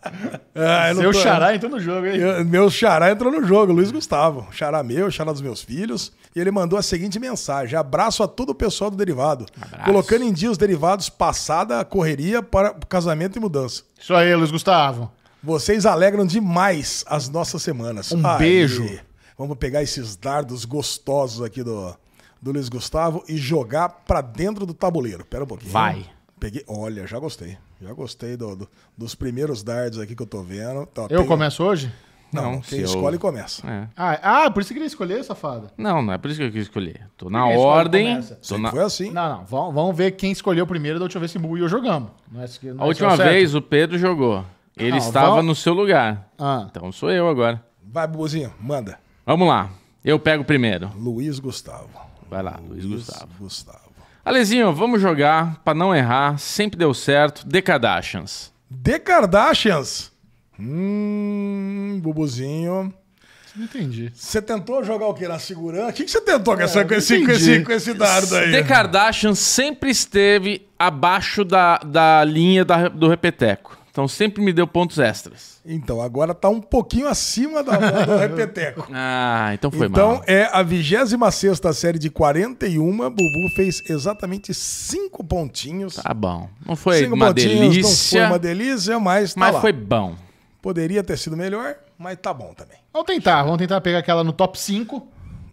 Ah, 0.55 0.95
Seu 0.95 1.13
tô- 1.13 1.19
xará 1.19 1.55
entrou 1.55 1.71
no 1.71 1.79
jogo, 1.79 2.07
hein? 2.07 2.17
Eu- 2.17 2.43
Meu 2.45 2.71
xará 2.71 3.11
entrou 3.11 3.31
no 3.31 3.47
jogo, 3.47 3.71
Luiz 3.73 3.91
Gustavo. 3.93 4.49
Xará 4.51 4.83
meu, 4.83 5.11
xará 5.11 5.31
dos 5.31 5.43
meus 5.43 5.63
filhos. 5.63 6.11
E 6.35 6.41
ele 6.41 6.51
mandou 6.51 6.79
a 6.79 6.83
seguinte 6.83 7.19
mensagem: 7.21 7.79
abraço 7.79 8.23
a 8.23 8.29
todo 8.29 8.51
o 8.51 8.55
pessoal 8.55 8.91
do 8.91 8.97
derivado. 8.97 9.45
Colocando 9.85 10.25
em 10.25 10.33
dia 10.33 10.51
os 10.51 10.57
derivados 10.57 11.11
passada 11.11 11.85
correria 11.85 12.43
para 12.43 12.75
casamento 12.89 13.37
e 13.37 13.41
mudança. 13.41 13.83
Isso 14.01 14.15
aí, 14.15 14.35
Luiz 14.35 14.51
Gustavo. 14.51 15.11
Vocês 15.43 15.87
alegram 15.87 16.27
demais 16.27 17.05
as 17.09 17.29
nossas 17.29 17.63
semanas. 17.63 18.13
Um 18.13 18.23
beijo. 18.39 18.87
Vamos 19.39 19.57
pegar 19.57 19.83
esses 19.83 20.17
dardos 20.17 20.65
gostosos 20.67 21.43
aqui 21.43 21.63
do, 21.63 21.95
do 22.43 22.53
Luiz 22.53 22.69
Gustavo 22.69 23.25
e 23.27 23.37
jogar 23.39 23.89
pra 23.89 24.21
dentro 24.21 24.67
do 24.67 24.75
tabuleiro. 24.75 25.25
Pera 25.25 25.45
um 25.45 25.47
pouquinho. 25.47 25.73
Vai. 25.73 26.05
Peguei. 26.39 26.63
Olha, 26.69 27.07
já 27.07 27.19
gostei. 27.19 27.57
Já 27.81 27.93
gostei 27.95 28.37
do- 28.37 28.55
do- 28.57 28.69
dos 28.97 29.15
primeiros 29.15 29.63
dardos 29.63 29.99
aqui 29.99 30.15
que 30.15 30.23
eu 30.23 30.27
tô 30.27 30.43
vendo. 30.43 30.85
Tá, 30.87 31.07
Eu 31.09 31.25
começo 31.25 31.63
hoje? 31.63 31.91
Não, 32.33 32.43
Não, 32.43 32.53
quem 32.61 32.79
se 32.79 32.81
eu- 32.81 32.85
escolhe 32.85 33.19
começa. 33.19 33.67
É. 33.69 33.89
Ah, 33.97 34.45
ah, 34.45 34.51
por 34.51 34.61
isso 34.61 34.69
que 34.69 34.75
queria 34.75 34.87
escolher, 34.87 35.25
safada. 35.25 35.73
Não, 35.77 36.01
não 36.01 36.13
é 36.13 36.19
por 36.19 36.31
isso 36.31 36.39
que 36.39 36.47
eu 36.47 36.53
quis 36.53 36.63
escolher. 36.63 37.09
Tô 37.17 37.29
na 37.29 37.45
ordem. 37.47 38.21
Tô 38.47 38.57
na- 38.57 38.71
foi 38.71 38.85
assim. 38.85 39.11
Não, 39.11 39.39
não. 39.39 39.45
Vamos, 39.47 39.75
vamos 39.75 39.97
ver 39.97 40.13
quem 40.13 40.31
escolheu 40.31 40.65
primeiro 40.67 40.99
da 40.99 41.05
última 41.07 41.19
vez 41.21 41.33
que 41.33 41.39
o 41.39 41.41
Bubu 41.41 41.59
e 41.59 41.61
eu 41.63 41.69
jogamos. 41.69 42.11
Não 42.31 42.43
é 42.43 42.47
não 42.73 42.83
A 42.83 42.85
é 42.85 42.89
última 42.89 43.13
é 43.13 43.17
certo? 43.17 43.29
vez 43.31 43.55
o 43.55 43.61
Pedro 43.63 43.99
jogou. 43.99 44.45
Ele 44.77 44.91
Não, 44.93 44.99
estava 44.99 45.43
no 45.43 45.55
seu 45.55 45.73
lugar. 45.75 46.29
Ah. 46.39 46.67
Então 46.71 46.91
sou 46.93 47.11
eu 47.11 47.29
agora. 47.29 47.63
Vai, 47.83 48.07
Bubuzinho, 48.07 48.53
manda. 48.61 48.99
Vamos 49.27 49.47
lá. 49.49 49.71
Eu 50.05 50.19
pego 50.19 50.45
primeiro. 50.45 50.91
Luiz 50.97 51.39
Gustavo. 51.39 51.89
Vai 52.31 52.43
lá, 52.43 52.59
Luiz 52.69 52.85
Gustavo. 52.85 53.29
Gustavo. 53.39 53.91
Alezinho, 54.25 54.73
vamos 54.73 55.01
jogar 55.01 55.61
pra 55.65 55.75
não 55.75 55.95
errar. 55.95 56.39
Sempre 56.39 56.79
deu 56.79 56.95
certo. 56.95 57.47
The 57.47 57.61
Kardashians. 57.61 58.53
The 58.83 58.99
Kardashians. 58.99 60.11
Hum, 60.59 61.99
Bubuzinho. 62.03 62.95
Não 63.57 63.65
entendi. 63.65 64.13
Você 64.15 64.41
tentou 64.41 64.85
jogar 64.85 65.07
o 65.09 65.15
quê? 65.15 65.27
Na 65.27 65.39
segurança? 65.39 65.89
O 65.91 65.93
que, 65.93 66.05
que 66.05 66.11
você 66.11 66.21
tentou 66.21 66.57
com, 66.57 66.63
essa, 66.63 66.81
não 66.81 66.89
com, 66.89 66.95
esse, 66.95 67.25
com, 67.25 67.33
esse, 67.33 67.61
com 67.65 67.73
esse 67.73 67.93
dardo 67.95 68.37
aí? 68.37 68.53
The 68.53 68.63
Kardashians 68.63 69.39
sempre 69.41 69.91
esteve 69.91 70.69
abaixo 70.79 71.45
da, 71.45 71.79
da 71.79 72.23
linha 72.25 72.65
da- 72.65 72.89
do 72.89 73.09
repeteco. 73.09 73.77
Então 73.91 74.07
sempre 74.07 74.41
me 74.43 74.53
deu 74.53 74.67
pontos 74.67 74.99
extras. 74.99 75.61
Então, 75.67 76.01
agora 76.01 76.33
tá 76.33 76.49
um 76.49 76.61
pouquinho 76.61 77.09
acima 77.09 77.63
da 77.63 77.73
bola 77.79 78.07
do 78.07 78.17
repeteco. 78.19 78.87
Ah, 78.93 79.51
então 79.53 79.71
foi 79.71 79.89
Então, 79.89 80.15
mal. 80.15 80.25
é 80.27 80.45
a 80.53 80.63
26 80.63 81.59
série 81.75 81.99
de 81.99 82.09
41. 82.09 82.97
Bubu 83.11 83.49
fez 83.57 83.83
exatamente 83.91 84.55
5 84.55 85.25
pontinhos. 85.25 85.97
Tá 85.97 86.15
bom. 86.15 86.49
Não 86.67 86.77
foi 86.77 87.01
Cinco 87.01 87.15
uma 87.17 87.27
pontinhos, 87.29 87.59
delícia, 87.75 88.21
Não 88.21 88.27
foi 88.29 88.33
uma 88.33 88.39
delícia, 88.39 89.01
mas 89.01 89.35
tá 89.35 89.41
mas 89.41 89.55
lá. 89.55 89.61
foi 89.61 89.73
bom. 89.73 90.15
Poderia 90.63 91.03
ter 91.03 91.19
sido 91.19 91.37
melhor, 91.37 91.75
mas 91.99 92.17
tá 92.21 92.33
bom 92.33 92.55
também. 92.55 92.77
Vamos 92.93 93.07
tentar. 93.07 93.43
Vamos 93.43 93.59
tentar 93.59 93.81
pegar 93.81 93.99
aquela 93.99 94.23
no 94.23 94.33
top 94.33 94.59
5. 94.59 95.07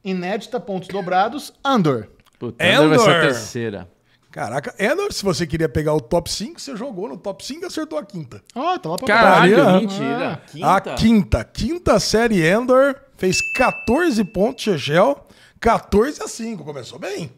Inédita, 0.03 0.60
pontos 0.60 0.88
dobrados. 0.89 1.53
Andor. 1.65 2.08
Puta, 2.39 2.63
Andor 2.63 2.89
vai 2.89 3.00
ser 3.00 3.10
a 3.10 3.22
terceira. 3.22 3.89
Caraca, 4.31 4.74
Endor, 4.79 5.12
se 5.12 5.24
você 5.24 5.48
queria 5.48 5.69
pegar 5.69 5.93
o 5.93 6.01
top 6.01 6.29
5, 6.31 6.60
você 6.60 6.75
jogou 6.75 7.07
no 7.07 7.17
top 7.17 7.43
5 7.43 7.63
e 7.63 7.65
acertou 7.65 7.98
a 7.98 8.03
quinta. 8.05 8.41
Ó, 8.53 8.77
tá 8.77 8.89
lá 8.89 8.98
pra 8.98 9.07
Caralho, 9.07 9.55
Putaria. 9.55 9.79
mentira. 9.81 10.41
A 10.63 10.81
quinta. 10.81 11.43
Quinta 11.43 12.00
série 12.00 12.46
Endor 12.48 12.96
fez 13.17 13.38
14 13.55 14.24
pontos, 14.25 14.63
Chechel. 14.63 15.25
14 15.60 16.22
a 16.22 16.27
5. 16.27 16.63
Começou 16.63 17.00
bem. 17.00 17.31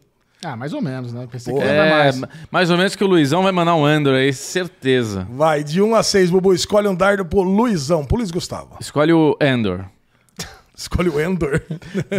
Ah, 0.44 0.56
mais 0.56 0.74
ou 0.74 0.82
menos, 0.82 1.14
né? 1.14 1.28
Pensei 1.32 1.54
Porra. 1.54 1.66
que 1.66 1.72
É, 1.72 1.90
mais. 1.90 2.22
mais 2.52 2.70
ou 2.72 2.78
menos 2.78 2.96
que 2.96 3.04
o 3.04 3.08
Luizão 3.08 3.44
vai 3.44 3.52
mandar 3.52 3.76
um 3.76 3.86
Andor 3.86 4.16
aí, 4.16 4.34
certeza. 4.34 5.28
Vai, 5.30 5.64
de 5.64 5.82
1 5.82 5.96
a 5.96 6.02
6, 6.04 6.30
Bubu. 6.30 6.54
Escolhe 6.54 6.88
um 6.88 6.96
dardo 6.96 7.26
pro 7.26 7.42
Luizão, 7.42 8.06
pro 8.06 8.18
Luiz 8.18 8.32
Gustavo. 8.32 8.78
Escolhe 8.80 9.14
o 9.14 9.38
Andor. 9.42 9.86
Escolhe 10.76 11.10
o 11.10 11.20
Endor. 11.20 11.62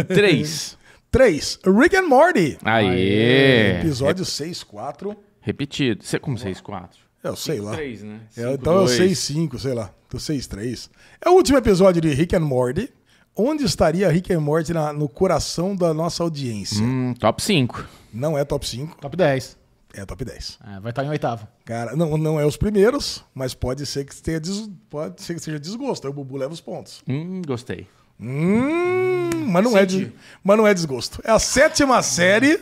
Três. 0.07 0.77
3. 1.11 1.59
Rick 1.77 1.95
and 1.97 2.07
Morty. 2.07 2.57
Aê. 2.63 3.79
Episódio 3.79 4.23
6, 4.23 4.63
4. 4.63 5.15
Repetido. 5.41 6.03
Você 6.03 6.17
como 6.19 6.37
6, 6.37 6.61
4? 6.61 6.99
Eu 7.23 7.35
sei 7.35 7.59
lá. 7.59 7.73
Três, 7.73 8.01
né? 8.01 8.21
É, 8.35 8.41
Cinco, 8.41 8.53
então 8.53 8.73
dois. 8.77 8.91
6, 8.91 9.19
5, 9.19 9.59
sei 9.59 9.73
lá. 9.73 9.93
Do 10.09 10.19
6, 10.19 10.47
3. 10.47 10.89
É 11.23 11.29
o 11.29 11.33
último 11.33 11.57
episódio 11.57 12.01
de 12.01 12.09
Rick 12.09 12.35
and 12.35 12.39
Morty. 12.41 12.89
Onde 13.35 13.63
estaria 13.63 14.09
Rick 14.09 14.33
and 14.33 14.39
Morty 14.41 14.73
na- 14.73 14.91
no 14.91 15.07
coração 15.07 15.75
da 15.75 15.93
nossa 15.93 16.23
audiência? 16.23 16.83
Hum, 16.83 17.13
top 17.19 17.41
5. 17.41 17.85
Não 18.13 18.37
é 18.37 18.43
top 18.43 18.67
5, 18.67 18.97
Top 18.99 19.15
10. 19.15 19.57
é 19.93 20.05
top 20.05 20.23
10. 20.25 20.59
É, 20.67 20.79
vai 20.81 20.91
estar 20.91 21.03
em 21.05 21.09
oitavo. 21.09 21.47
Cara, 21.65 21.95
não, 21.95 22.17
não 22.17 22.39
é 22.39 22.45
os 22.45 22.57
primeiros, 22.57 23.23
mas 23.33 23.53
pode 23.53 23.85
ser 23.85 24.03
que 24.05 24.15
tenha 24.21 24.39
des... 24.39 24.69
pode 24.89 25.21
ser 25.21 25.33
que 25.35 25.39
seja 25.39 25.59
desgosto. 25.59 26.07
Aí 26.07 26.11
o 26.11 26.13
Bubu 26.13 26.35
leva 26.37 26.53
os 26.53 26.59
pontos. 26.61 27.01
Hum, 27.07 27.41
gostei. 27.47 27.87
Hum, 28.19 29.10
mas 29.51 29.63
não, 29.63 29.77
é 29.77 29.85
de... 29.85 30.11
mas 30.43 30.57
não 30.57 30.65
é 30.65 30.73
desgosto. 30.73 31.21
É 31.23 31.31
a 31.31 31.39
sétima 31.39 32.01
série. 32.01 32.59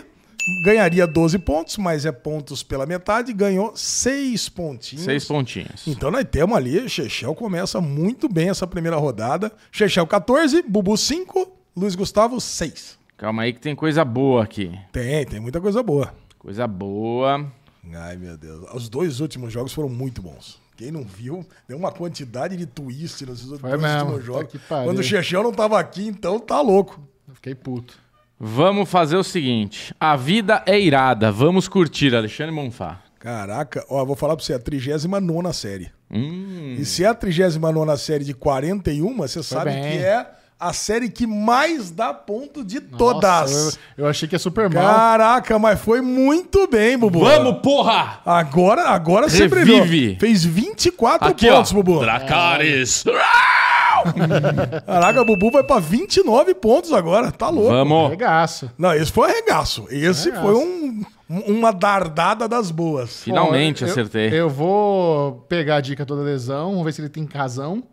Ganharia 0.63 1.05
12 1.05 1.38
pontos, 1.39 1.77
mas 1.77 2.05
é 2.05 2.12
pontos 2.12 2.63
pela 2.63 2.86
metade. 2.86 3.31
Ganhou 3.34 3.75
6 3.75 4.50
pontinhos. 4.50 5.05
Seis 5.05 5.25
pontinhos. 5.25 5.86
Então 5.86 6.10
nós 6.10 6.25
temos 6.29 6.58
ali, 6.58 6.89
Chechel 6.89 7.36
começa 7.36 7.79
muito 7.79 8.27
bem 8.27 8.50
essa 8.50 8.65
primeira 8.65 8.98
rodada. 8.98 9.51
Chechel 9.72 10.08
14, 10.08 10.63
Bubu 10.63 10.98
5, 10.98 11.51
Luiz 11.75 11.93
Gustavo 11.93 12.41
6. 12.41 12.98
Calma 13.17 13.43
aí 13.43 13.53
que 13.53 13.60
tem 13.60 13.75
coisa 13.75 14.03
boa 14.03 14.43
aqui. 14.43 14.72
Tem, 14.91 15.25
tem 15.25 15.39
muita 15.39 15.60
coisa 15.60 15.84
boa. 15.84 16.13
Coisa 16.39 16.65
boa. 16.65 17.46
Ai, 17.93 18.15
meu 18.15 18.38
Deus. 18.38 18.65
Os 18.74 18.88
dois 18.89 19.19
últimos 19.19 19.51
jogos 19.51 19.74
foram 19.74 19.89
muito 19.89 20.22
bons. 20.22 20.60
Quem 20.80 20.92
não 20.92 21.04
viu, 21.04 21.46
deu 21.68 21.78
uma 21.78 21.92
quantidade 21.92 22.56
de 22.56 22.66
twist 22.66 23.26
nos 23.26 23.42
Foi 23.60 23.78
mesmo. 23.78 24.12
últimos 24.14 24.20
Tá 24.20 24.26
jogos. 24.26 24.62
pariu. 24.70 24.86
Quando 24.86 25.00
o 25.00 25.04
Chechel 25.04 25.44
não 25.44 25.52
tava 25.52 25.78
aqui, 25.78 26.08
então 26.08 26.40
tá 26.40 26.62
louco. 26.62 27.06
Eu 27.28 27.36
fiquei 27.36 27.54
puto. 27.54 28.00
Vamos 28.40 28.90
fazer 28.90 29.18
o 29.18 29.24
seguinte. 29.24 29.94
A 30.00 30.16
vida 30.16 30.64
é 30.66 30.80
irada. 30.80 31.34
Vamos 31.34 31.68
curtir, 31.68 32.16
Alexandre 32.16 32.54
Monfá. 32.56 33.02
Caraca, 33.20 33.86
ó, 33.90 34.06
vou 34.06 34.16
falar 34.16 34.38
pra 34.38 34.46
você, 34.46 34.54
a 34.54 34.60
39 34.60 35.52
série. 35.52 35.92
Hum, 36.10 36.78
E 36.80 36.86
se 36.86 37.04
é 37.04 37.08
a 37.08 37.14
39 37.14 37.98
série 37.98 38.24
de 38.24 38.34
41, 38.34 39.18
você 39.18 39.44
sabe 39.44 39.72
bem. 39.72 39.82
que 39.84 39.98
é 39.98 40.26
a 40.60 40.74
série 40.74 41.10
que 41.10 41.25
mais 41.25 41.89
dá 41.89 42.13
ponto 42.13 42.63
de 42.66 42.80
Nossa, 42.82 42.98
todas. 42.98 43.80
eu, 43.98 44.04
eu 44.04 44.08
achei 44.10 44.28
que 44.28 44.36
é 44.36 44.39
super 44.39 44.70
mal. 44.70 44.84
Caraca, 44.84 45.58
mas 45.58 45.80
foi 45.80 46.01
muito 46.01 46.68
bem, 46.68 46.98
Bubu. 46.98 47.22
Vamos, 47.22 47.62
porra! 47.62 48.20
Agora, 48.25 48.89
agora 48.89 49.30
você 49.30 49.48
Revive. 49.48 49.80
brilhou. 49.86 50.20
Fez 50.20 50.44
24 50.44 51.30
Aqui, 51.30 51.48
pontos, 51.50 51.72
ó. 51.72 51.75
Bubu. 51.75 52.00
Dracarys. 52.01 53.04
Caraca, 54.86 55.22
o 55.22 55.25
Bubu 55.25 55.51
vai 55.51 55.63
pra 55.63 55.80
29 55.80 56.54
pontos 56.56 56.94
agora. 56.94 57.32
Tá 57.32 57.50
louco. 57.50 57.70
Vamos. 57.70 58.10
Regaço. 58.10 58.72
Não, 58.78 58.94
esse 58.94 59.12
foi 59.12 59.28
um 59.28 59.32
arregaço. 59.32 59.86
Esse 59.89 60.30
Arregaço. 60.30 60.42
foi 60.46 60.56
um, 60.56 61.04
um- 61.30 61.39
uma 61.58 61.72
dardada 61.72 62.48
das 62.48 62.72
boas. 62.72 63.24
Finalmente 63.24 63.82
Bom, 63.84 63.88
eu- 63.88 63.92
acertei. 63.92 64.30
Eu, 64.34 64.50
vou 64.50 65.46
pegar 65.50 65.78
a 65.78 65.82
dica 65.82 66.06
toda 66.06 66.22
lesão, 66.22 66.70
vamos 66.72 66.86
ver 66.86 66.94
se 66.94 67.01
ele 67.01 67.10
tem 67.10 67.25
casão. 67.25 67.84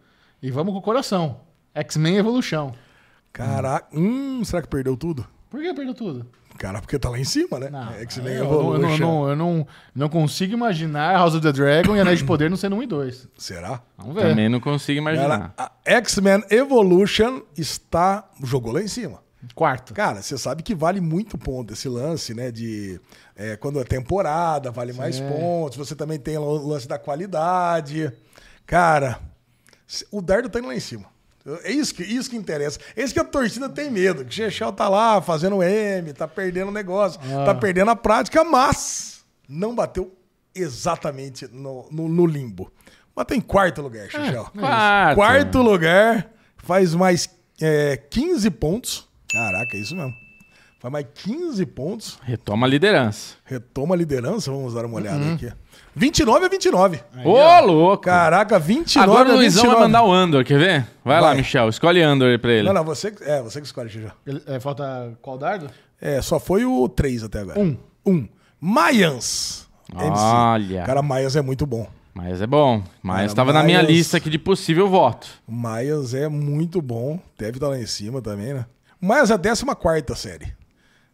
E 0.43 0.51
vamos 0.51 0.73
com 0.73 0.79
o 0.79 0.83
coração. 0.83 1.39
X-Men 1.77 2.17
Evolution. 2.17 2.73
Caraca, 3.33 3.87
hum, 3.97 4.43
será 4.45 4.63
que 4.63 4.69
perdeu 4.69 4.97
tudo? 4.97 5.27
Por 5.51 5.61
que 5.61 5.73
perdeu 5.75 5.95
tudo? 5.95 6.27
Cara, 6.59 6.81
porque 6.81 6.99
tá 6.99 7.11
lá 7.11 7.19
em 7.19 7.25
cima, 7.25 7.59
né? 7.59 7.69
Não, 7.69 7.93
X-Men 8.01 8.35
eu, 8.35 8.45
não, 8.45 8.51
eu, 8.51 8.57
não, 8.63 8.65
eu, 8.71 8.75
Evolution. 8.77 8.99
não, 9.07 9.29
eu 9.29 9.37
não- 9.37 9.67
não 9.95 10.09
consigo 10.09 10.55
imaginar 10.55 11.13
House 11.13 11.35
of 11.35 11.43
the 11.43 11.53
Dragon 11.53 11.95
e 11.95 12.01
Anéis 12.01 12.21
de 12.21 12.25
Poder 12.25 12.49
não 12.49 12.57
sendo 12.57 12.77
um 12.77 12.83
e 12.83 12.87
dois. 12.87 13.29
Será? 13.37 13.83
Vamos 13.99 14.15
ver. 14.15 14.23
Também 14.31 14.49
não 14.49 14.59
consigo 14.59 14.99
imaginar. 14.99 15.53
Cara, 15.55 15.71
a 15.85 15.93
X-Men 15.97 16.43
Evolution 16.51 17.43
está. 17.57 18.27
jogou 18.43 18.73
lá 18.73 18.81
em 18.81 18.89
cima. 18.89 19.21
Quarto. 19.55 19.93
Cara, 19.93 20.23
você 20.23 20.37
sabe 20.39 20.63
que 20.63 20.75
vale 20.75 21.01
muito 21.01 21.37
ponto 21.37 21.75
esse 21.75 21.89
lance, 21.91 22.33
né? 22.35 22.51
De 22.51 22.99
é, 23.37 23.55
quando 23.57 23.79
é 23.79 23.85
temporada, 23.85 24.71
vale 24.71 24.95
mais 24.95 25.21
pontos. 25.21 25.77
Você 25.77 25.95
também 25.95 26.19
tem 26.19 26.39
o 26.39 26.67
lance 26.67 26.89
da 26.89 26.99
qualidade. 26.99 28.11
Cara, 28.67 29.21
o 30.11 30.23
dardo 30.23 30.49
tá 30.49 30.59
indo 30.59 30.69
lá 30.69 30.75
em 30.75 30.81
cima. 30.81 31.05
É 31.63 31.71
isso 31.71 31.95
que, 31.95 32.03
isso 32.03 32.29
que 32.29 32.37
interessa. 32.37 32.81
É 32.97 33.03
isso 33.03 33.15
que 33.15 33.21
a 33.21 33.25
torcida 33.25 33.69
tem 33.69 33.91
medo. 33.91 34.25
Que 34.25 34.31
o 34.31 34.33
Chechel 34.33 34.73
tá 34.73 34.89
lá 34.89 35.21
fazendo 35.21 35.63
M, 35.63 36.13
tá 36.13 36.27
perdendo 36.27 36.69
o 36.69 36.73
negócio, 36.73 37.21
tá 37.45 37.55
perdendo 37.55 37.91
a 37.91 37.97
prática, 37.97 38.43
mas 38.43 39.25
não 39.49 39.75
bateu 39.75 40.13
exatamente 40.55 41.47
no, 41.53 41.87
no, 41.91 42.09
no 42.09 42.27
limbo. 42.27 42.73
Bateu 43.15 43.37
em 43.37 43.41
quarto 43.41 43.81
lugar, 43.81 44.11
Chechel. 44.11 44.45
Quarto. 44.59 45.15
Quarto 45.15 45.63
lugar, 45.63 46.31
faz 46.59 46.95
mais 46.95 47.29
é, 47.61 47.97
15 47.97 48.51
pontos. 48.51 49.09
Caraca, 49.31 49.77
é 49.77 49.81
isso 49.81 49.95
mesmo. 49.95 50.15
Faz 50.81 50.93
mais 50.93 51.07
15 51.15 51.67
pontos. 51.67 52.19
Retoma 52.23 52.67
a 52.67 52.71
liderança. 52.71 53.35
Retoma 53.45 53.95
a 53.95 53.99
liderança. 53.99 54.51
Vamos 54.51 54.75
dar 54.75 54.85
uma 54.85 54.97
olhada 54.97 55.33
aqui. 55.35 55.53
29 55.99 56.45
a 56.45 56.49
29. 56.51 57.01
Ô, 57.25 57.61
louco! 57.65 58.05
Caraca, 58.05 58.59
29 58.59 59.11
Agora 59.11 59.31
a 59.31 59.33
o 59.33 59.37
Luizão 59.37 59.63
29. 59.63 59.75
vai 59.81 59.89
mandar 59.89 60.05
o 60.05 60.13
Andor, 60.13 60.45
quer 60.45 60.59
ver? 60.59 60.87
Vai, 61.03 61.21
lá, 61.23 61.29
Vai. 61.29 61.37
Michel. 61.39 61.71
Escolhe 61.71 62.03
Andor 62.03 62.29
aí 62.29 62.37
pra 62.39 62.53
ele. 62.53 62.67
Não, 62.69 62.75
não, 62.75 62.85
você, 62.85 63.11
que- 63.11 63.25
é, 63.25 63.41
você 63.43 63.61
que 63.61 63.67
escolhe. 63.67 63.89
Ele- 64.27 64.43
é, 64.47 64.61
falta 64.61 65.17
qual 65.23 65.39
dardo? 65.39 65.71
É, 65.99 66.21
só 66.21 66.39
foi 66.39 66.67
o 66.67 66.87
3 66.87 67.25
até 67.25 67.41
agora. 67.41 67.59
Um. 67.59 67.79
Um. 68.05 68.29
Mayans. 68.61 69.67
Olha. 69.95 70.83
Cara, 70.85 71.01
Mayans 71.01 71.35
é 71.35 71.41
muito 71.41 71.65
bom. 71.65 71.89
Mas 72.13 72.43
é 72.43 72.47
bom. 72.47 72.83
Mas 73.03 73.31
estava 73.31 73.53
na 73.53 73.63
minha 73.63 73.79
mas- 73.83 73.89
lista 73.91 74.19
aqui 74.19 74.29
de 74.29 74.39
possível 74.39 74.89
voto. 74.89 75.27
O 75.49 75.53
Mayans 75.53 76.13
é 76.13 76.29
muito 76.29 76.83
bom. 76.83 77.19
Deve 77.39 77.57
estar 77.57 77.69
lá 77.69 77.79
em 77.79 77.87
cima 77.87 78.21
também, 78.21 78.53
né? 78.53 78.67
Mayans 79.01 79.31
é 79.31 79.35
a 79.35 79.39
14 79.39 80.15
série. 80.15 80.53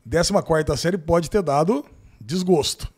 14 0.08 0.76
série 0.76 0.98
pode 0.98 1.30
ter 1.30 1.42
dado 1.42 1.84
desgosto. 2.20 2.90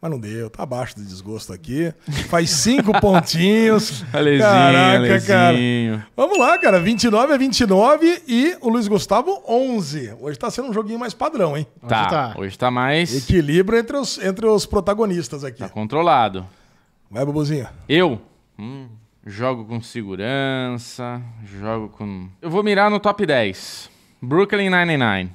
Mas 0.00 0.10
não 0.12 0.18
deu, 0.20 0.48
tá 0.48 0.62
abaixo 0.62 0.94
do 0.94 1.04
desgosto 1.04 1.52
aqui. 1.52 1.92
Faz 2.28 2.50
cinco 2.50 2.92
pontinhos. 3.00 4.04
Alezinho, 4.14 4.48
Caraca, 4.48 5.20
cara. 5.22 5.48
Alezinho. 5.48 6.04
Vamos 6.16 6.38
lá, 6.38 6.56
cara. 6.56 6.78
29 6.78 7.32
a 7.32 7.36
29 7.36 8.22
e 8.28 8.56
o 8.60 8.68
Luiz 8.68 8.86
Gustavo 8.86 9.42
11. 9.48 10.14
Hoje 10.20 10.38
tá 10.38 10.50
sendo 10.50 10.68
um 10.68 10.72
joguinho 10.72 11.00
mais 11.00 11.14
padrão, 11.14 11.56
hein? 11.56 11.66
Tá, 11.88 12.06
tá. 12.06 12.34
hoje 12.38 12.56
tá 12.56 12.70
mais... 12.70 13.12
Equilíbrio 13.12 13.76
entre 13.76 13.96
os, 13.96 14.18
entre 14.18 14.46
os 14.46 14.64
protagonistas 14.66 15.42
aqui. 15.42 15.58
Tá 15.58 15.68
controlado. 15.68 16.46
Vai, 17.10 17.24
Babuzinho. 17.24 17.66
Eu 17.88 18.20
hum, 18.56 18.88
jogo 19.26 19.64
com 19.64 19.80
segurança, 19.80 21.20
jogo 21.44 21.88
com... 21.88 22.28
Eu 22.40 22.50
vou 22.50 22.62
mirar 22.62 22.88
no 22.88 23.00
top 23.00 23.26
10. 23.26 23.90
Brooklyn 24.22 24.70
99. 24.70 25.30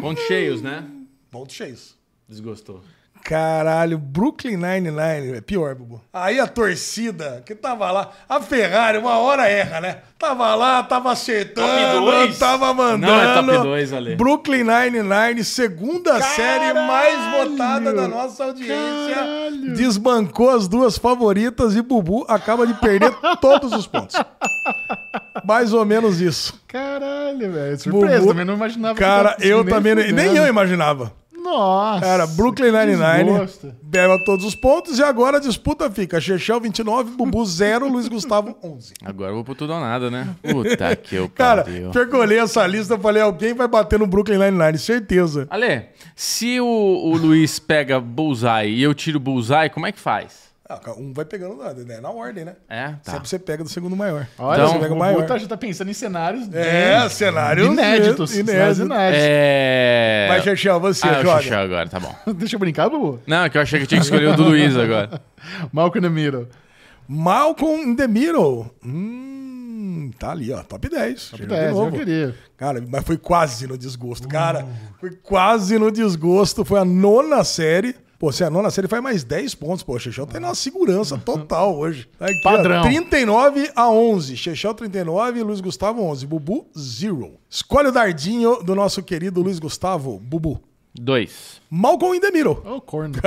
Pontos 0.00 0.24
cheios, 0.24 0.62
né? 0.62 0.86
Pontos 1.30 1.54
cheios. 1.54 1.94
Desgostou. 2.26 2.82
Caralho, 3.24 3.98
Brooklyn 3.98 4.56
Nine-Nine 4.56 5.36
é 5.36 5.40
pior, 5.40 5.74
Bubu. 5.74 6.00
Aí 6.12 6.40
a 6.40 6.46
torcida 6.46 7.42
que 7.44 7.54
tava 7.54 7.90
lá, 7.90 8.10
a 8.28 8.40
Ferrari 8.40 8.98
uma 8.98 9.18
hora 9.18 9.46
erra, 9.48 9.80
né? 9.80 9.98
Tava 10.18 10.54
lá, 10.54 10.82
tava 10.82 11.12
acertando, 11.12 12.34
tava 12.38 12.74
mandando. 12.74 13.06
Não 13.06 13.20
é 13.20 13.34
top 13.34 13.62
dois, 13.68 13.92
Ale. 13.92 14.16
Brooklyn 14.16 14.64
Nine-Nine, 14.64 15.44
segunda 15.44 16.20
série 16.20 16.72
mais 16.74 17.48
votada 17.50 17.92
da 17.92 18.08
nossa 18.08 18.44
audiência. 18.44 19.16
Desbancou 19.76 20.50
as 20.50 20.66
duas 20.66 20.96
favoritas 20.98 21.76
e 21.76 21.82
Bubu 21.82 22.24
acaba 22.28 22.66
de 22.66 22.74
perder 22.74 23.12
todos 23.40 23.72
os 23.72 23.86
pontos. 23.86 24.16
Mais 25.44 25.72
ou 25.72 25.84
menos 25.84 26.20
isso. 26.20 26.60
Caralho, 26.66 27.52
velho. 27.52 27.78
Surpresa, 27.78 28.18
Bubu- 28.18 28.28
também 28.32 28.44
não 28.44 28.54
imaginava. 28.54 28.94
Cara, 28.98 29.36
eu 29.40 29.62
nem 29.62 29.72
também, 29.74 29.94
nem 29.94 30.06
fudendo. 30.08 30.36
eu 30.36 30.46
imaginava. 30.46 31.12
Nossa. 31.50 32.00
Cara, 32.04 32.26
Brooklyn 32.26 32.70
Nine-Nine 32.72 33.30
desgosto. 33.30 33.74
leva 33.92 34.22
todos 34.24 34.44
os 34.44 34.54
pontos 34.54 34.98
e 34.98 35.02
agora 35.02 35.38
a 35.38 35.40
disputa 35.40 35.90
fica 35.90 36.20
Chechel 36.20 36.60
29, 36.60 37.16
Bubu 37.16 37.44
0, 37.44 37.88
Luiz 37.88 38.06
Gustavo 38.08 38.56
11. 38.62 38.94
Agora 39.04 39.30
eu 39.30 39.34
vou 39.36 39.44
pro 39.44 39.54
tudo 39.54 39.72
ou 39.72 39.80
nada, 39.80 40.10
né? 40.10 40.28
Puta 40.42 40.94
que 40.96 41.14
eu 41.14 41.28
Cara, 41.30 41.64
pariu. 41.64 41.90
pior 41.90 42.06
que 42.08 42.14
eu 42.14 42.20
olhei 42.20 42.38
essa 42.38 42.66
lista, 42.66 42.94
eu 42.94 42.98
falei, 42.98 43.22
alguém 43.22 43.54
vai 43.54 43.66
bater 43.68 43.98
no 43.98 44.06
Brooklyn 44.06 44.38
Nine-Nine, 44.38 44.78
certeza. 44.78 45.46
Ale, 45.50 45.86
se 46.14 46.60
o, 46.60 46.66
o 46.66 47.16
Luiz 47.16 47.58
pega 47.58 47.98
Bullseye 48.00 48.74
e 48.74 48.82
eu 48.82 48.92
tiro 48.94 49.18
Bullseye, 49.18 49.70
como 49.70 49.86
é 49.86 49.92
que 49.92 50.00
faz? 50.00 50.47
Ah, 50.70 50.78
um 50.98 51.14
vai 51.14 51.24
pegando 51.24 51.56
na, 51.56 51.72
né, 51.72 51.98
na 51.98 52.10
ordem, 52.10 52.44
né? 52.44 52.54
É, 52.68 52.88
tá. 53.02 53.12
Sempre 53.12 53.28
você 53.28 53.38
pega 53.38 53.64
do 53.64 53.70
segundo 53.70 53.96
maior. 53.96 54.26
Olha, 54.38 54.58
Então, 54.60 54.72
você 54.74 54.78
pega 54.80 54.94
o 54.94 54.98
maior. 54.98 55.14
Bubu 55.14 55.26
tá, 55.26 55.38
já 55.38 55.46
tá 55.48 55.56
pensando 55.56 55.90
em 55.90 55.94
cenários 55.94 56.46
É, 56.52 57.00
bem 57.00 57.08
cenários 57.08 57.66
inéditos. 57.68 58.36
inéditos. 58.36 58.78
inéditos. 58.80 59.18
É... 59.24 60.26
Vai, 60.28 60.42
Chechel, 60.42 60.78
você, 60.78 61.08
ah, 61.08 61.22
joga. 61.22 61.40
Xuxa 61.42 61.58
agora, 61.58 61.88
tá 61.88 61.98
bom. 61.98 62.14
Deixa 62.36 62.56
eu 62.56 62.60
brincar, 62.60 62.90
Bubu. 62.90 63.18
Não, 63.26 63.44
é 63.44 63.48
que 63.48 63.56
eu 63.56 63.62
achei 63.62 63.78
que 63.78 63.84
eu 63.84 63.88
tinha 63.88 63.98
que 63.98 64.04
escolher 64.04 64.28
o 64.28 64.36
do 64.36 64.42
Luiz 64.44 64.76
agora. 64.76 65.22
Malcolm 65.72 66.00
in 66.00 66.02
the 66.02 66.14
Middle. 66.14 66.48
Malcolm 67.08 67.82
in 67.92 67.96
the 67.96 68.06
Middle. 68.06 68.70
Hum, 68.84 70.10
tá 70.18 70.32
ali, 70.32 70.52
ó, 70.52 70.62
top 70.62 70.86
10. 70.86 71.30
Top 71.30 71.42
Chegou 71.42 71.56
de 71.56 71.62
10, 71.62 71.72
novo. 71.74 71.96
eu 71.96 71.98
queria. 71.98 72.34
Cara, 72.58 72.84
mas 72.86 73.04
foi 73.04 73.16
quase 73.16 73.66
no 73.66 73.78
desgosto. 73.78 74.28
Cara, 74.28 74.66
foi 75.00 75.12
quase 75.22 75.78
no 75.78 75.90
desgosto. 75.90 76.62
Foi 76.62 76.78
a 76.78 76.84
nona 76.84 77.42
série. 77.42 77.94
Pô, 78.18 78.32
se 78.32 78.42
é 78.42 78.46
a 78.46 78.50
nona 78.50 78.68
série 78.68 78.88
faz 78.88 79.00
mais 79.00 79.22
10 79.22 79.54
pontos. 79.54 79.84
Pô, 79.84 79.94
o 79.94 79.98
Chechel 79.98 80.26
tá 80.26 80.40
na 80.40 80.52
segurança 80.52 81.16
total 81.16 81.78
hoje. 81.78 82.08
Aqui, 82.18 82.40
ó, 82.44 82.56
Padrão. 82.56 82.82
39 82.82 83.70
a 83.76 83.88
11. 83.88 84.36
Chechel 84.36 84.74
39 84.74 85.38
e 85.38 85.42
Luiz 85.44 85.60
Gustavo 85.60 86.02
11. 86.02 86.26
Bubu, 86.26 86.66
0. 86.76 87.34
Escolhe 87.48 87.88
o 87.88 87.92
dardinho 87.92 88.62
do 88.64 88.74
nosso 88.74 89.04
querido 89.04 89.40
Luiz 89.40 89.60
Gustavo. 89.60 90.18
Bubu. 90.18 90.60
Dois. 90.94 91.60
Malcolm 91.70 92.14
in 92.16 92.20
the 92.20 92.30
Middle. 92.30 92.62
Ô, 92.64 92.80
corno. 92.80 93.14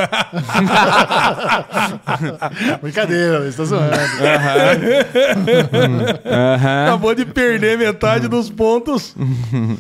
Brincadeira, 2.82 3.40
você 3.52 3.58
tá 3.58 3.64
zoando. 3.66 3.96
Acabou 6.86 7.14
de 7.16 7.26
perder 7.26 7.78
metade 7.78 8.28
dos 8.28 8.50
pontos 8.50 9.16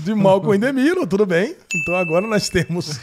de 0.04 0.14
Malcolm 0.14 0.56
in 0.56 0.60
the 0.60 0.72
Middle, 0.72 1.08
tudo 1.08 1.26
bem. 1.26 1.56
Então 1.76 1.96
agora 1.96 2.28
nós 2.28 2.50
temos 2.50 3.00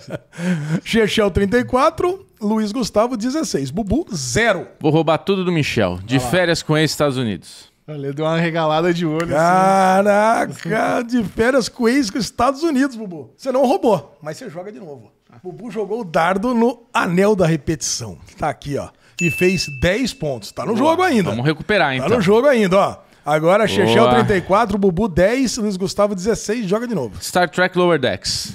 Chechel 0.84 1.30
34, 1.30 2.26
Luiz 2.40 2.72
Gustavo 2.72 3.16
16, 3.16 3.70
Bubu 3.70 4.06
0. 4.14 4.66
Vou 4.80 4.92
roubar 4.92 5.18
tudo 5.18 5.44
do 5.44 5.50
Michel. 5.52 5.98
De 6.04 6.20
férias 6.20 6.62
com 6.62 6.76
ex 6.76 6.90
Estados 6.90 7.16
Unidos. 7.16 7.73
Ele 7.86 8.12
deu 8.14 8.24
uma 8.24 8.38
regalada 8.38 8.94
de 8.94 9.04
olho. 9.04 9.24
assim. 9.24 9.34
Caraca, 9.34 11.02
de 11.06 11.22
férias 11.24 11.68
com 11.68 11.88
ex 11.88 12.08
com 12.10 12.18
os 12.18 12.24
Estados 12.24 12.62
Unidos, 12.62 12.96
Bubu. 12.96 13.32
Você 13.36 13.52
não 13.52 13.66
roubou, 13.66 14.16
mas 14.22 14.36
você 14.38 14.48
joga 14.48 14.72
de 14.72 14.80
novo. 14.80 15.12
Bubu 15.42 15.70
jogou 15.70 16.00
o 16.00 16.04
dardo 16.04 16.54
no 16.54 16.84
anel 16.94 17.36
da 17.36 17.46
repetição. 17.46 18.16
Tá 18.38 18.48
aqui, 18.48 18.78
ó. 18.78 18.88
E 19.20 19.30
fez 19.30 19.66
10 19.80 20.14
pontos. 20.14 20.50
Tá 20.50 20.64
no 20.64 20.76
jogo 20.76 21.02
ainda. 21.02 21.30
Vamos 21.30 21.44
recuperar, 21.44 21.90
Tá 21.90 21.96
então. 21.96 22.16
no 22.16 22.20
jogo 22.22 22.46
ainda, 22.48 22.76
ó. 22.78 22.96
Agora, 23.26 23.66
Chechel 23.66 24.04
Boa. 24.04 24.14
34, 24.24 24.76
Bubu 24.78 25.08
10, 25.08 25.56
Luiz 25.58 25.76
Gustavo 25.76 26.14
16, 26.14 26.66
joga 26.66 26.86
de 26.86 26.94
novo. 26.94 27.16
Star 27.22 27.48
Trek 27.50 27.76
Lower 27.76 27.98
Decks. 27.98 28.54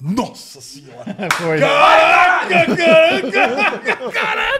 Nossa 0.00 0.60
senhora. 0.60 1.04
Foi. 1.34 1.58
Caraca, 1.58 2.76
caraca, 2.76 4.10
caraca, 4.10 4.53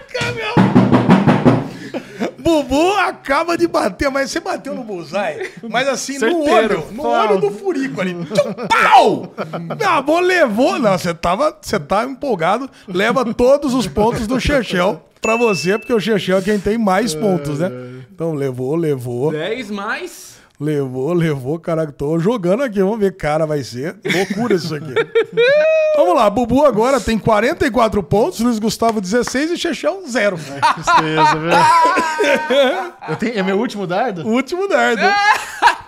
acaba 3.09 3.57
de 3.57 3.67
bater, 3.67 4.11
mas 4.11 4.31
você 4.31 4.40
bateu 4.40 4.75
no 4.75 4.83
bullseye, 4.85 5.51
mas 5.69 5.88
assim, 5.88 6.14
no 6.14 6.21
Certeiro. 6.21 6.51
olho, 6.81 6.93
no 6.93 7.03
Pau. 7.03 7.12
olho 7.12 7.40
do 7.40 7.51
furico 7.51 8.01
ali. 8.01 8.14
Tchum, 8.14 8.55
pau! 8.69 9.35
Acabou, 9.71 10.21
levou. 10.21 10.79
Não, 10.79 10.97
você 10.97 11.12
tava, 11.14 11.57
você 11.61 11.79
tá 11.79 12.05
empolgado, 12.05 12.69
leva 12.87 13.25
todos 13.35 13.75
os 13.75 13.87
pontos 13.87 14.27
do 14.27 14.40
Chechel 14.40 15.03
pra 15.21 15.37
você, 15.37 15.79
porque 15.79 15.93
o 15.93 16.01
Chechel 16.01 16.38
é 16.38 16.43
quem 16.43 16.59
tem 16.59 16.77
mais 16.79 17.14
pontos, 17.14 17.59
né? 17.59 17.71
Então 18.12 18.33
levou, 18.35 18.77
levou. 18.77 19.33
10 19.33 19.71
mais. 19.71 20.34
Levou, 20.61 21.12
levou, 21.12 21.59
caraca, 21.59 21.90
tô 21.90 22.17
jogando 22.21 22.62
aqui, 22.62 22.79
vamos 22.81 23.01
ver, 23.01 23.17
cara, 23.17 23.45
vai 23.45 23.64
ser 23.64 23.97
loucura 24.05 24.55
isso 24.55 24.73
aqui. 24.73 24.95
vamos 25.99 26.14
lá, 26.14 26.31
Bubu 26.31 26.64
agora 26.64 27.01
tem 27.01 27.19
44 27.19 28.01
pontos, 28.05 28.38
Luiz 28.38 28.61
Gustavo 28.61 29.01
16 29.01 29.51
e 29.51 29.59
Chechel 29.59 30.03
0. 30.07 30.37
Tristeza, 30.37 31.35
viu? 31.40 31.51
Eu 33.09 33.17
tenho, 33.17 33.38
é 33.38 33.43
meu 33.43 33.59
último 33.59 33.85
dardo? 33.85 34.25
Último 34.25 34.69
dardo. 34.69 35.03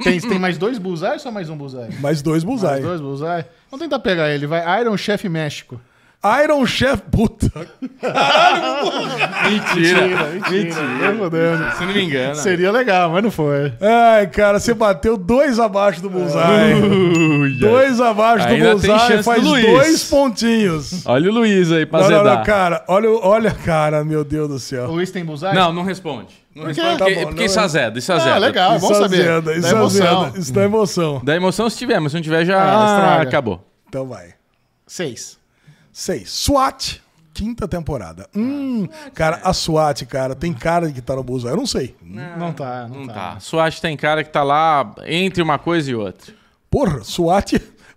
Tem, 0.03 0.21
tem 0.21 0.39
mais 0.39 0.59
dois 0.59 0.79
bullseye 0.79 1.13
ou 1.13 1.19
só 1.21 1.31
mais 1.31 1.49
um 1.49 1.57
bullseye? 1.57 1.95
Mais 2.01 2.21
dois 2.21 2.43
Mais 2.43 2.61
bullseye. 2.61 2.83
dois 2.83 3.01
bullseye? 3.01 3.45
Vamos 3.71 3.85
tentar 3.85 4.01
pegar 4.01 4.31
ele, 4.31 4.49
vai. 4.49 4.81
Iron 4.81 4.97
Chef 4.97 5.29
México. 5.29 5.81
Iron 6.45 6.67
Chef, 6.67 7.01
puta. 7.11 7.51
Mentira. 9.45 10.07
Mentira. 10.51 11.13
Tô 11.13 11.19
fodendo. 11.19 11.73
Se 11.77 11.85
não 11.85 11.93
me 11.93 12.03
engano. 12.05 12.35
Seria 12.37 12.71
legal, 12.71 13.11
mas 13.11 13.23
não 13.23 13.31
foi. 13.31 13.73
Ai, 13.81 14.27
cara, 14.29 14.59
você 14.59 14.75
bateu 14.75 15.17
dois 15.17 15.59
abaixo 15.59 16.01
do 16.01 16.11
bullseye. 16.11 17.59
Dois 17.59 18.01
abaixo 18.01 18.47
do 18.47 18.53
Ainda 18.55 18.77
tem 18.79 18.91
bullseye, 18.91 19.23
faz 19.23 19.43
do 19.43 19.49
Luiz. 19.51 19.67
dois 19.67 20.05
pontinhos. 20.05 21.07
Olha 21.07 21.31
o 21.31 21.35
Luiz 21.35 21.71
aí 21.73 21.87
pra 21.87 22.01
Não, 22.01 22.11
não, 22.11 22.19
zedar. 22.19 22.37
não, 22.39 22.45
cara, 22.45 22.85
olha, 22.89 23.11
o- 23.11 23.21
olha, 23.23 23.51
cara, 23.51 24.05
meu 24.05 24.25
Deus 24.25 24.49
do 24.49 24.55
O 24.57 24.59
céu. 24.59 24.87
Luiz 24.91 25.11
tem 25.11 25.25
bullseye? 25.25 25.55
Não, 25.55 25.73
não 25.73 25.83
responde. 25.83 26.29
Não 26.55 26.65
Por 26.65 26.75
quê? 26.75 26.81
responde 26.81 26.99
Tá 26.99 27.05
porque, 27.05 27.15
bom, 27.21 27.27
porque 27.27 27.41
não 27.41 27.47
isso 27.47 27.59
é- 27.59 27.63
azeda, 27.63 27.99
isso 27.99 28.13
Ah, 28.13 28.17
azeda. 28.17 28.39
legal, 28.39 28.73
é 28.75 28.79
bom 28.79 28.91
Isso 28.91 29.01
saber. 29.03 29.21
azeda, 29.21 29.41
Dá 29.43 29.57
isso 29.59 29.69
emoção. 29.69 30.21
azeda, 30.23 30.39
isso 30.39 30.53
dá 30.53 30.65
emoção. 30.65 31.21
Dá 31.23 31.37
emoção 31.37 31.71
se 31.71 31.77
tiver, 31.79 32.01
mas 32.01 32.13
se 32.13 32.17
não 32.17 32.23
tiver 32.23 32.45
já 32.45 32.59
Ah, 32.63 33.21
acabou. 33.21 33.63
Então 33.89 34.07
vai. 34.07 34.29
Seis. 34.87 35.39
Seis. 35.99 36.29
SWAT, 36.31 37.01
quinta 37.33 37.67
temporada. 37.67 38.29
Hum, 38.37 38.87
cara, 39.15 39.41
a 39.43 39.55
SWAT, 39.55 40.03
cara, 40.05 40.35
tem 40.35 40.53
cara 40.53 40.89
de 40.89 40.93
que 40.93 41.01
tá 41.01 41.17
no 41.17 41.23
bullseye. 41.25 41.51
Eu 41.53 41.57
não 41.57 41.65
sei. 41.67 41.97
Não 42.03 42.53
tá, 42.53 42.87
não, 42.87 43.01
Não 43.01 43.07
tá. 43.07 43.15
tá. 43.15 43.41
SWAT 43.41 43.81
tem 43.81 43.97
cara 43.97 44.23
que 44.23 44.29
tá 44.29 44.43
lá 44.43 44.95
entre 45.07 45.43
uma 45.43 45.59
coisa 45.59 45.91
e 45.91 45.95
outra. 45.95 46.35
Porra, 46.71 47.03
SWAT 47.03 47.55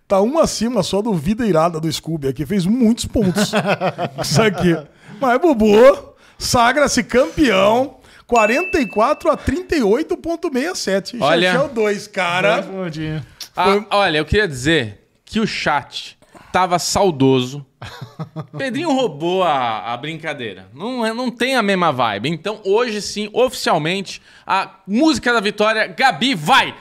tá 0.08 0.22
um 0.22 0.38
acima 0.38 0.82
só 0.82 1.02
do 1.02 1.12
Vida 1.12 1.46
Irada 1.46 1.78
do 1.78 1.92
Scooby 1.92 2.28
aqui. 2.28 2.46
Fez 2.46 2.64
muitos 2.64 3.04
pontos. 3.04 3.52
Isso 4.24 4.40
aqui. 4.40 4.74
Mas, 5.20 5.38
Bubu, 5.38 6.14
sagra-se 6.38 7.02
campeão. 7.04 7.98
44 8.26 9.30
a 9.30 9.36
38,67. 9.36 11.18
Olha- 11.20 11.52
Chechel 11.52 11.68
2, 11.68 12.06
cara. 12.06 12.62
Bondinho. 12.62 13.22
Ah, 13.54 13.84
olha, 13.90 14.16
eu 14.16 14.24
queria 14.24 14.48
dizer 14.48 15.06
que 15.22 15.38
o 15.38 15.46
chat 15.46 16.16
tava 16.50 16.78
saudoso. 16.78 17.66
Pedrinho 18.56 18.92
roubou 18.92 19.42
a, 19.42 19.92
a 19.92 19.96
brincadeira. 19.96 20.68
Não, 20.74 21.04
é- 21.04 21.12
não 21.14 21.30
tem 21.30 21.56
a 21.56 21.62
mesma 21.62 21.92
vibe. 21.92 22.28
Então, 22.28 22.60
hoje 22.64 23.00
sim, 23.00 23.30
oficialmente, 23.32 24.20
a 24.46 24.70
música 24.86 25.32
da 25.32 25.40
vitória, 25.40 25.86
Gabi, 25.86 26.34
vai! 26.34 26.74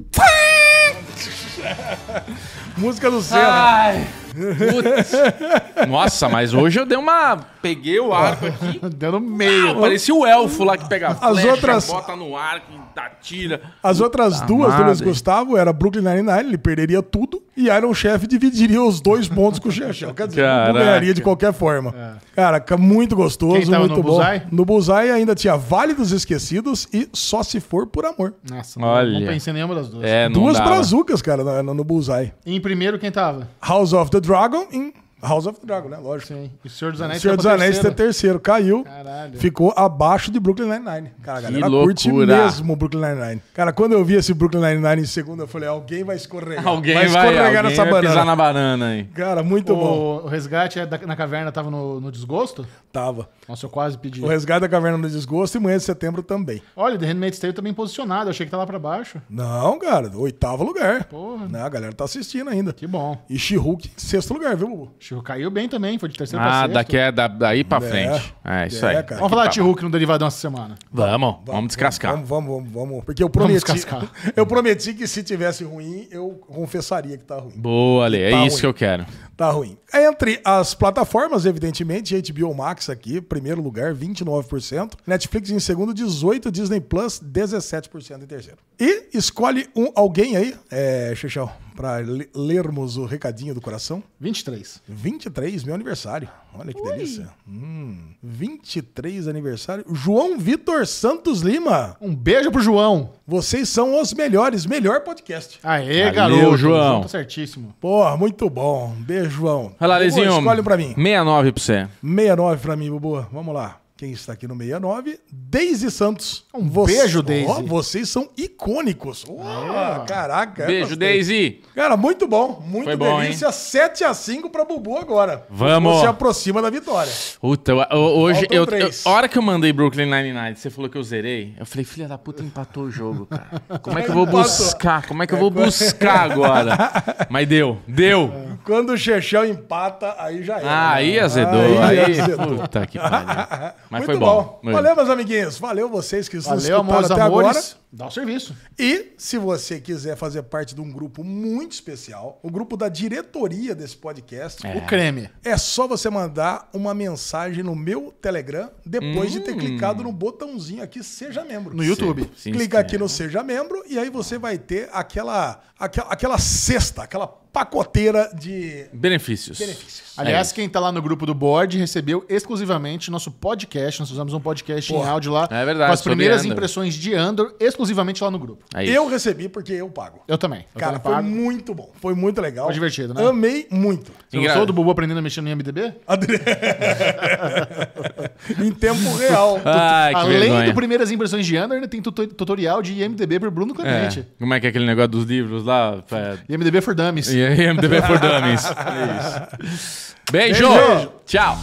Música 2.76 3.10
do 3.10 3.22
Senna. 3.22 3.48
Ai! 3.48 4.06
Putz. 4.34 5.88
Nossa, 5.88 6.28
mas 6.28 6.54
hoje 6.54 6.78
eu 6.80 6.86
dei 6.86 6.96
uma. 6.98 7.38
Peguei 7.60 8.00
o 8.00 8.12
arco 8.12 8.46
aqui. 8.46 8.80
Deu 8.96 9.12
no 9.12 9.20
meio. 9.20 9.78
Parecia 9.80 10.14
o 10.14 10.26
elfo 10.26 10.64
lá 10.64 10.76
que 10.76 10.88
pega 10.88 11.08
a 11.08 11.10
As 11.12 11.18
flecha, 11.18 11.50
outras- 11.50 11.86
bota 11.86 12.16
no 12.16 12.36
arco 12.36 12.66
e 12.72 12.98
atira. 12.98 13.60
As 13.82 14.00
outras 14.00 14.40
duas 14.42 14.74
do 14.74 14.82
Luiz? 14.84 15.00
Gustavo 15.00 15.56
era 15.56 15.72
Brooklyn 15.72 16.02
Nine-Nine, 16.02 16.48
ele 16.48 16.58
perderia 16.58 17.02
tudo, 17.02 17.40
e 17.56 17.66
Iron 17.68 17.94
Chef 17.94 18.26
dividiria 18.26 18.82
os 18.82 19.00
dois 19.00 19.28
pontos 19.28 19.58
com 19.60 19.68
o 19.68 19.72
Chechel. 19.72 20.12
Quer 20.14 20.26
dizer, 20.26 20.42
não 20.42 20.48
Caraca. 20.48 20.78
ganharia 20.78 21.14
de 21.14 21.20
qualquer 21.22 21.52
forma. 21.52 21.94
Cara, 22.34 22.58
ca- 22.60 22.76
muito 22.76 23.14
gostoso, 23.14 23.60
Quem 23.60 23.66
tava 23.70 23.80
muito 23.86 23.96
no 23.96 24.02
bom. 24.02 24.10
Bullseye? 24.16 24.42
No 24.50 24.64
Bullseye 24.64 25.10
ainda 25.10 25.34
tinha 25.34 25.56
Vale 25.56 25.94
dos 25.94 26.10
Esquecidos 26.12 26.88
e 26.92 27.08
Só 27.12 27.42
Se 27.44 27.60
For 27.60 27.86
Por 27.86 28.04
Amor. 28.04 28.34
Nossa, 28.50 28.80
Olha. 28.84 29.20
não 29.20 29.26
pensei 29.26 29.52
em 29.52 29.54
nenhuma 29.54 29.74
das 29.76 29.88
duas. 29.88 30.04
É, 30.04 30.28
não 30.28 30.40
Duas 30.42 30.58
dava. 30.58 30.70
brazucas, 30.70 31.22
cara, 31.22 31.62
no, 31.62 31.74
no 31.74 31.84
Bullseye. 31.84 32.32
E 32.44 32.56
em 32.56 32.60
primeiro, 32.60 32.98
quem 32.98 33.10
tava? 33.12 33.48
House 33.66 33.92
of 33.92 34.10
the 34.10 34.20
Dragon 34.22 34.66
em 34.70 34.94
House 35.22 35.46
of 35.46 35.60
the 35.60 35.66
Dragon, 35.66 35.88
né? 35.88 35.96
Lógico. 35.98 36.32
Sim. 36.34 36.50
E 36.64 36.66
o 36.66 36.70
Senhor 36.70 36.90
dos 36.92 37.00
Anéis 37.00 37.22
Senhor 37.22 37.32
foi 37.34 37.36
dos 37.36 37.46
Anéis 37.46 37.74
terceiro. 37.76 37.96
ter 37.96 38.02
terceiro, 38.04 38.40
caiu. 38.40 38.84
Caralho. 38.84 39.38
Ficou 39.38 39.72
abaixo 39.76 40.30
de 40.30 40.40
Brooklyn 40.40 40.66
Nine-Nine. 40.68 41.12
Cara, 41.22 41.38
a 41.38 41.42
Que 41.52 41.60
galera 41.60 41.70
curte 41.70 42.10
loucura. 42.10 42.36
mesmo 42.44 42.72
o 42.72 42.76
Brooklyn 42.76 43.00
Nine-Nine. 43.00 43.42
Cara, 43.54 43.72
quando 43.72 43.92
eu 43.92 44.04
vi 44.04 44.14
esse 44.14 44.34
Brooklyn 44.34 44.60
Nine-Nine 44.60 45.02
em 45.02 45.06
segunda, 45.06 45.44
eu 45.44 45.48
falei, 45.48 45.68
alguém 45.68 46.02
vai 46.04 46.16
escorregar. 46.16 46.66
Alguém 46.66 46.94
vai 46.94 47.08
vai, 47.08 47.22
escorregar 47.28 47.46
alguém 47.56 47.62
nessa 47.70 47.82
vai 47.82 47.90
banana. 47.92 48.08
pisar 48.08 48.24
na 48.26 48.36
banana 48.36 48.86
aí. 48.88 49.04
Cara, 49.04 49.42
muito 49.42 49.74
bom. 49.76 50.20
O, 50.22 50.24
o 50.24 50.28
resgate 50.28 50.78
é 50.80 50.86
da- 50.86 50.98
na 50.98 51.14
caverna 51.16 51.52
tava 51.52 51.70
no, 51.70 52.00
no 52.00 52.10
desgosto? 52.10 52.66
Tava. 52.92 53.28
Nossa, 53.48 53.66
eu 53.66 53.70
quase 53.70 53.96
pedi. 53.98 54.22
O 54.22 54.26
Resgate 54.28 54.60
da 54.60 54.68
Caverna 54.68 54.98
do 54.98 55.08
Desgosto 55.08 55.56
e 55.56 55.60
Manhã 55.60 55.78
de 55.78 55.82
Setembro 55.84 56.22
também. 56.22 56.62
Olha, 56.76 56.98
The 56.98 57.06
Handmaid's 57.06 57.38
Tale 57.38 57.52
tá 57.52 57.62
bem 57.62 57.72
posicionado. 57.72 58.26
Eu 58.26 58.30
achei 58.30 58.44
que 58.46 58.50
tá 58.52 58.58
lá 58.58 58.66
pra 58.66 58.78
baixo. 58.78 59.20
Não, 59.30 59.78
cara, 59.78 60.10
oitavo 60.14 60.62
lugar. 60.62 61.04
Porra. 61.04 61.48
Né, 61.48 61.62
a 61.62 61.68
galera 61.70 61.92
tá 61.94 62.04
assistindo 62.04 62.50
ainda. 62.50 62.72
Que 62.74 62.86
bom. 62.86 63.16
E 63.30 63.38
She-Hulk, 63.38 63.90
sexto 63.96 64.34
lugar, 64.34 64.54
viu, 64.56 64.68
Bubu? 64.68 64.92
Caiu 65.20 65.50
bem 65.50 65.68
também. 65.68 65.98
Foi 65.98 66.08
de 66.08 66.16
terceiro 66.16 66.42
pra 66.42 66.52
Ah, 66.52 66.60
sexto. 66.62 66.74
daqui 66.74 66.96
é 66.96 67.10
da, 67.12 67.26
daí 67.28 67.64
pra 67.64 67.78
É. 67.78 67.80
frente. 67.80 68.34
É, 68.44 68.66
isso 68.68 68.86
É, 68.86 68.96
aí. 68.96 69.02
cara. 69.02 69.16
Vamos 69.16 69.30
falar 69.30 69.48
de 69.48 69.60
Hulk 69.60 69.82
no 69.82 69.90
Derivadão 69.90 70.28
essa 70.28 70.38
semana. 70.38 70.76
Vamos, 70.92 71.36
vamos, 71.44 71.66
descascar. 71.66 72.12
Vamos, 72.12 72.28
vamos, 72.28 72.48
vamos, 72.48 72.72
vamos. 72.72 73.04
Porque 73.04 73.22
eu 73.22 73.26
Vamos 73.28 73.46
prometi. 73.62 73.64
descascar. 73.72 74.08
eu 74.36 74.46
prometi 74.46 74.94
que 74.94 75.06
se 75.08 75.22
tivesse 75.24 75.64
ruim, 75.64 76.06
eu 76.10 76.30
confessaria 76.48 77.18
que 77.18 77.24
tá 77.24 77.36
ruim. 77.36 77.52
Boa, 77.56 78.04
Ale, 78.06 78.18
é 78.22 78.30
Tá 78.30 78.46
isso 78.46 78.54
ruim. 78.56 78.60
que 78.60 78.66
eu 78.66 78.74
quero. 78.74 79.04
Tá 79.36 79.50
ruim. 79.50 79.76
Entre 79.92 80.40
as 80.44 80.74
plataformas, 80.74 81.44
evidentemente, 81.46 82.14
HBO 82.32 82.54
Max 82.54 82.88
aqui, 82.88 83.20
primeiro 83.20 83.60
lugar, 83.60 83.92
29%. 83.94 84.94
Netflix 85.06 85.50
em 85.50 85.58
segundo, 85.58 85.92
18%. 85.92 86.50
Disney 86.50 86.80
Plus, 86.80 87.18
17% 87.20 88.22
em 88.22 88.26
terceiro. 88.26 88.58
E 88.78 89.08
escolhe 89.14 89.66
um 89.74 89.90
alguém 89.94 90.36
aí, 90.36 90.54
é, 90.70 91.12
Xixão, 91.16 91.50
pra 91.74 91.98
le- 91.98 92.28
lermos 92.34 92.96
o 92.96 93.04
recadinho 93.04 93.54
do 93.54 93.60
coração. 93.60 94.02
23. 94.20 94.80
23, 94.88 95.64
meu 95.64 95.74
aniversário. 95.74 96.28
Olha 96.54 96.72
que 96.72 96.82
delícia. 96.82 97.28
Hum, 97.48 97.96
23 98.22 99.26
aniversário. 99.28 99.84
João 99.92 100.38
Vitor 100.38 100.86
Santos 100.86 101.40
Lima. 101.40 101.96
Um 102.00 102.14
beijo 102.14 102.50
pro 102.50 102.60
João. 102.60 103.10
Vocês 103.26 103.68
são 103.68 104.00
os 104.00 104.12
melhores. 104.12 104.66
Melhor 104.66 105.00
podcast. 105.00 105.58
Aê, 105.62 106.10
Valeu, 106.10 106.12
garoto. 106.14 106.56
João. 106.58 107.00
Tá 107.02 107.08
certíssimo. 107.08 107.74
Porra, 107.80 108.16
muito 108.16 108.48
bom. 108.50 108.94
Beijo, 108.98 109.30
João. 109.30 109.74
Vai 109.80 109.88
lá, 109.88 109.94
Bubu, 109.98 110.04
Lezinho. 110.04 110.38
Escolhe 110.38 110.62
pra 110.62 110.76
mim. 110.76 110.88
69 110.94 111.52
pra 111.52 111.62
você. 111.62 111.88
69 112.02 112.60
pra 112.62 112.76
mim, 112.76 112.90
Bubu. 112.90 113.26
Vamos 113.32 113.54
lá. 113.54 113.78
Quem 114.02 114.10
está 114.10 114.32
aqui 114.32 114.48
no 114.48 114.56
69? 114.56 115.20
Deise 115.30 115.88
Santos. 115.88 116.44
Um 116.52 116.68
beijo, 116.68 117.22
Deise. 117.22 117.48
Ó, 117.48 117.62
vocês 117.62 118.08
são 118.08 118.28
icônicos. 118.36 119.24
Ó, 119.28 120.00
caraca. 120.00 120.66
Beijo, 120.66 120.88
gostei. 120.88 121.08
Daisy. 121.08 121.60
Cara, 121.72 121.96
muito 121.96 122.26
bom. 122.26 122.60
Muito 122.66 122.86
Foi 122.86 122.96
bom, 122.96 123.20
delícia. 123.20 123.48
7x5 123.50 124.50
pra 124.50 124.64
Bubu 124.64 124.96
agora. 124.98 125.46
Vamos. 125.48 126.00
Você 126.00 126.06
aproxima 126.08 126.60
da 126.60 126.68
vitória. 126.68 127.12
Puta, 127.40 127.72
hoje, 127.96 128.44
eu, 128.50 128.64
eu- 128.64 128.90
a 129.04 129.10
hora 129.10 129.28
que 129.28 129.38
eu 129.38 129.42
mandei 129.42 129.72
Brooklyn 129.72 130.06
Nine-Nine, 130.06 130.56
você 130.56 130.68
falou 130.68 130.90
que 130.90 130.98
eu 130.98 131.02
zerei, 131.04 131.54
eu 131.56 131.64
falei, 131.64 131.84
filha 131.84 132.08
da 132.08 132.18
puta, 132.18 132.42
empatou 132.42 132.82
o 132.86 132.90
jogo, 132.90 133.26
cara. 133.26 133.62
Como 133.80 133.96
é 134.00 134.02
que 134.02 134.10
eu 134.10 134.14
vou 134.14 134.26
buscar? 134.26 135.06
Como 135.06 135.22
é 135.22 135.28
que 135.28 135.34
eu 135.34 135.38
vou 135.38 135.48
buscar 135.52 136.28
agora? 136.32 136.76
Mas 137.30 137.46
deu, 137.46 137.78
deu. 137.86 138.50
Quando 138.64 138.90
o 138.94 138.96
Chechel 138.98 139.44
empata, 139.44 140.16
aí 140.18 140.42
já 140.42 140.58
era. 140.58 140.68
Ah, 140.70 140.92
aí 140.94 141.20
azedou. 141.20 141.82
Aí 141.82 141.98
Aí, 142.00 142.20
azedou. 142.20 142.56
puta 142.58 142.84
que 142.86 142.98
pariu. 142.98 143.72
Mas 143.92 144.06
Muito 144.06 144.18
foi 144.18 144.26
bom. 144.26 144.58
bom. 144.64 144.72
Valeu, 144.72 144.96
meus 144.96 145.10
amiguinhos. 145.10 145.58
Valeu 145.58 145.86
vocês 145.86 146.26
que 146.26 146.36
nos 146.36 146.46
Valeu, 146.46 146.60
escutaram 146.78 147.04
até 147.12 147.20
amores. 147.20 147.56
agora. 147.58 147.81
Dá 147.94 148.06
o 148.06 148.10
serviço. 148.10 148.56
E 148.78 149.12
se 149.18 149.36
você 149.36 149.78
quiser 149.78 150.16
fazer 150.16 150.42
parte 150.44 150.74
de 150.74 150.80
um 150.80 150.90
grupo 150.90 151.22
muito 151.22 151.72
especial, 151.72 152.40
o 152.42 152.50
grupo 152.50 152.74
da 152.74 152.88
diretoria 152.88 153.74
desse 153.74 153.94
podcast, 153.96 154.66
O 154.66 154.86
creme. 154.86 155.28
é 155.44 155.58
só 155.58 155.86
você 155.86 156.08
mandar 156.08 156.70
uma 156.72 156.94
mensagem 156.94 157.62
no 157.62 157.76
meu 157.76 158.10
Telegram 158.22 158.70
depois 158.86 159.30
de 159.30 159.40
ter 159.40 159.54
clicado 159.56 160.02
no 160.02 160.10
botãozinho 160.10 160.82
aqui 160.82 161.02
Seja 161.04 161.44
Membro. 161.44 161.76
No 161.76 161.84
YouTube. 161.84 162.30
Se 162.34 162.50
Clica 162.50 162.78
aqui 162.78 162.96
no 162.96 163.10
Seja 163.10 163.42
Membro 163.42 163.82
e 163.86 163.98
aí 163.98 164.08
você 164.08 164.38
vai 164.38 164.56
ter 164.56 164.88
aquela, 164.90 165.60
aquela, 165.78 166.08
aquela 166.10 166.38
cesta, 166.38 167.02
aquela 167.02 167.26
pacoteira 167.52 168.30
de 168.34 168.86
Benefícios. 168.94 169.58
benefícios. 169.58 170.14
Aliás, 170.16 170.46
isso. 170.46 170.54
quem 170.54 170.66
tá 170.66 170.80
lá 170.80 170.90
no 170.90 171.02
grupo 171.02 171.26
do 171.26 171.34
board 171.34 171.76
recebeu 171.76 172.24
exclusivamente 172.26 173.10
nosso 173.10 173.30
podcast. 173.30 174.00
Nós 174.00 174.08
fizemos 174.08 174.32
um 174.32 174.40
podcast 174.40 174.90
em 174.90 174.96
Porra. 174.96 175.10
áudio 175.10 175.30
lá. 175.32 175.46
É 175.50 175.62
verdade, 175.62 175.90
Com 175.90 175.92
as 175.92 176.00
primeiras 176.00 176.40
Andor. 176.40 176.52
impressões 176.52 176.94
de 176.94 177.12
Andor, 177.14 177.54
exclusivamente 177.60 177.81
exclusivamente 177.82 178.22
lá 178.22 178.30
no 178.30 178.38
grupo. 178.38 178.64
É. 178.74 178.84
Eu 178.86 179.08
recebi 179.08 179.48
porque 179.48 179.72
eu 179.72 179.88
pago. 179.88 180.20
Eu 180.28 180.38
também. 180.38 180.64
Eu 180.74 180.80
Cara, 180.80 181.00
foi 181.00 181.12
pago. 181.12 181.28
muito 181.28 181.74
bom. 181.74 181.90
Foi 182.00 182.14
muito 182.14 182.40
legal. 182.40 182.66
Foi 182.66 182.74
divertido, 182.74 183.14
né? 183.14 183.26
Amei 183.26 183.66
muito. 183.70 184.12
Você 184.28 184.36
Engra- 184.36 184.50
gostou 184.50 184.66
do 184.66 184.72
Bubu 184.72 184.90
aprendendo 184.90 185.18
a 185.18 185.22
mexer 185.22 185.40
no 185.40 185.48
IMDB? 185.48 185.92
Adri- 186.06 186.40
em 188.58 188.72
tempo 188.72 189.14
real. 189.16 189.60
Ai, 189.64 190.14
que 190.14 190.20
Além 190.20 190.38
vergonha. 190.40 190.66
do 190.66 190.74
Primeiras 190.74 191.10
Impressões 191.10 191.46
de 191.46 191.56
Ana, 191.56 191.74
ainda 191.74 191.88
tem 191.88 192.00
tuto- 192.00 192.26
tutorial 192.26 192.82
de 192.82 192.92
IMDB 193.02 193.40
pro 193.40 193.50
Bruno 193.50 193.74
Clemente. 193.74 194.20
É. 194.20 194.24
Como 194.38 194.54
é 194.54 194.60
que 194.60 194.66
é 194.66 194.70
aquele 194.70 194.86
negócio 194.86 195.08
dos 195.08 195.24
livros 195.24 195.64
lá? 195.64 196.02
É, 196.12 196.38
IMDB 196.52 196.80
for 196.80 196.94
Dummies. 196.94 197.32
E 197.32 197.44
aí, 197.44 197.66
MDB 197.72 198.00
for 198.02 198.18
Dummies. 198.18 198.64
É 198.66 199.64
isso. 199.74 200.14
Beijo. 200.30 200.68
Beijo. 200.68 201.12
Tchau. 201.26 201.58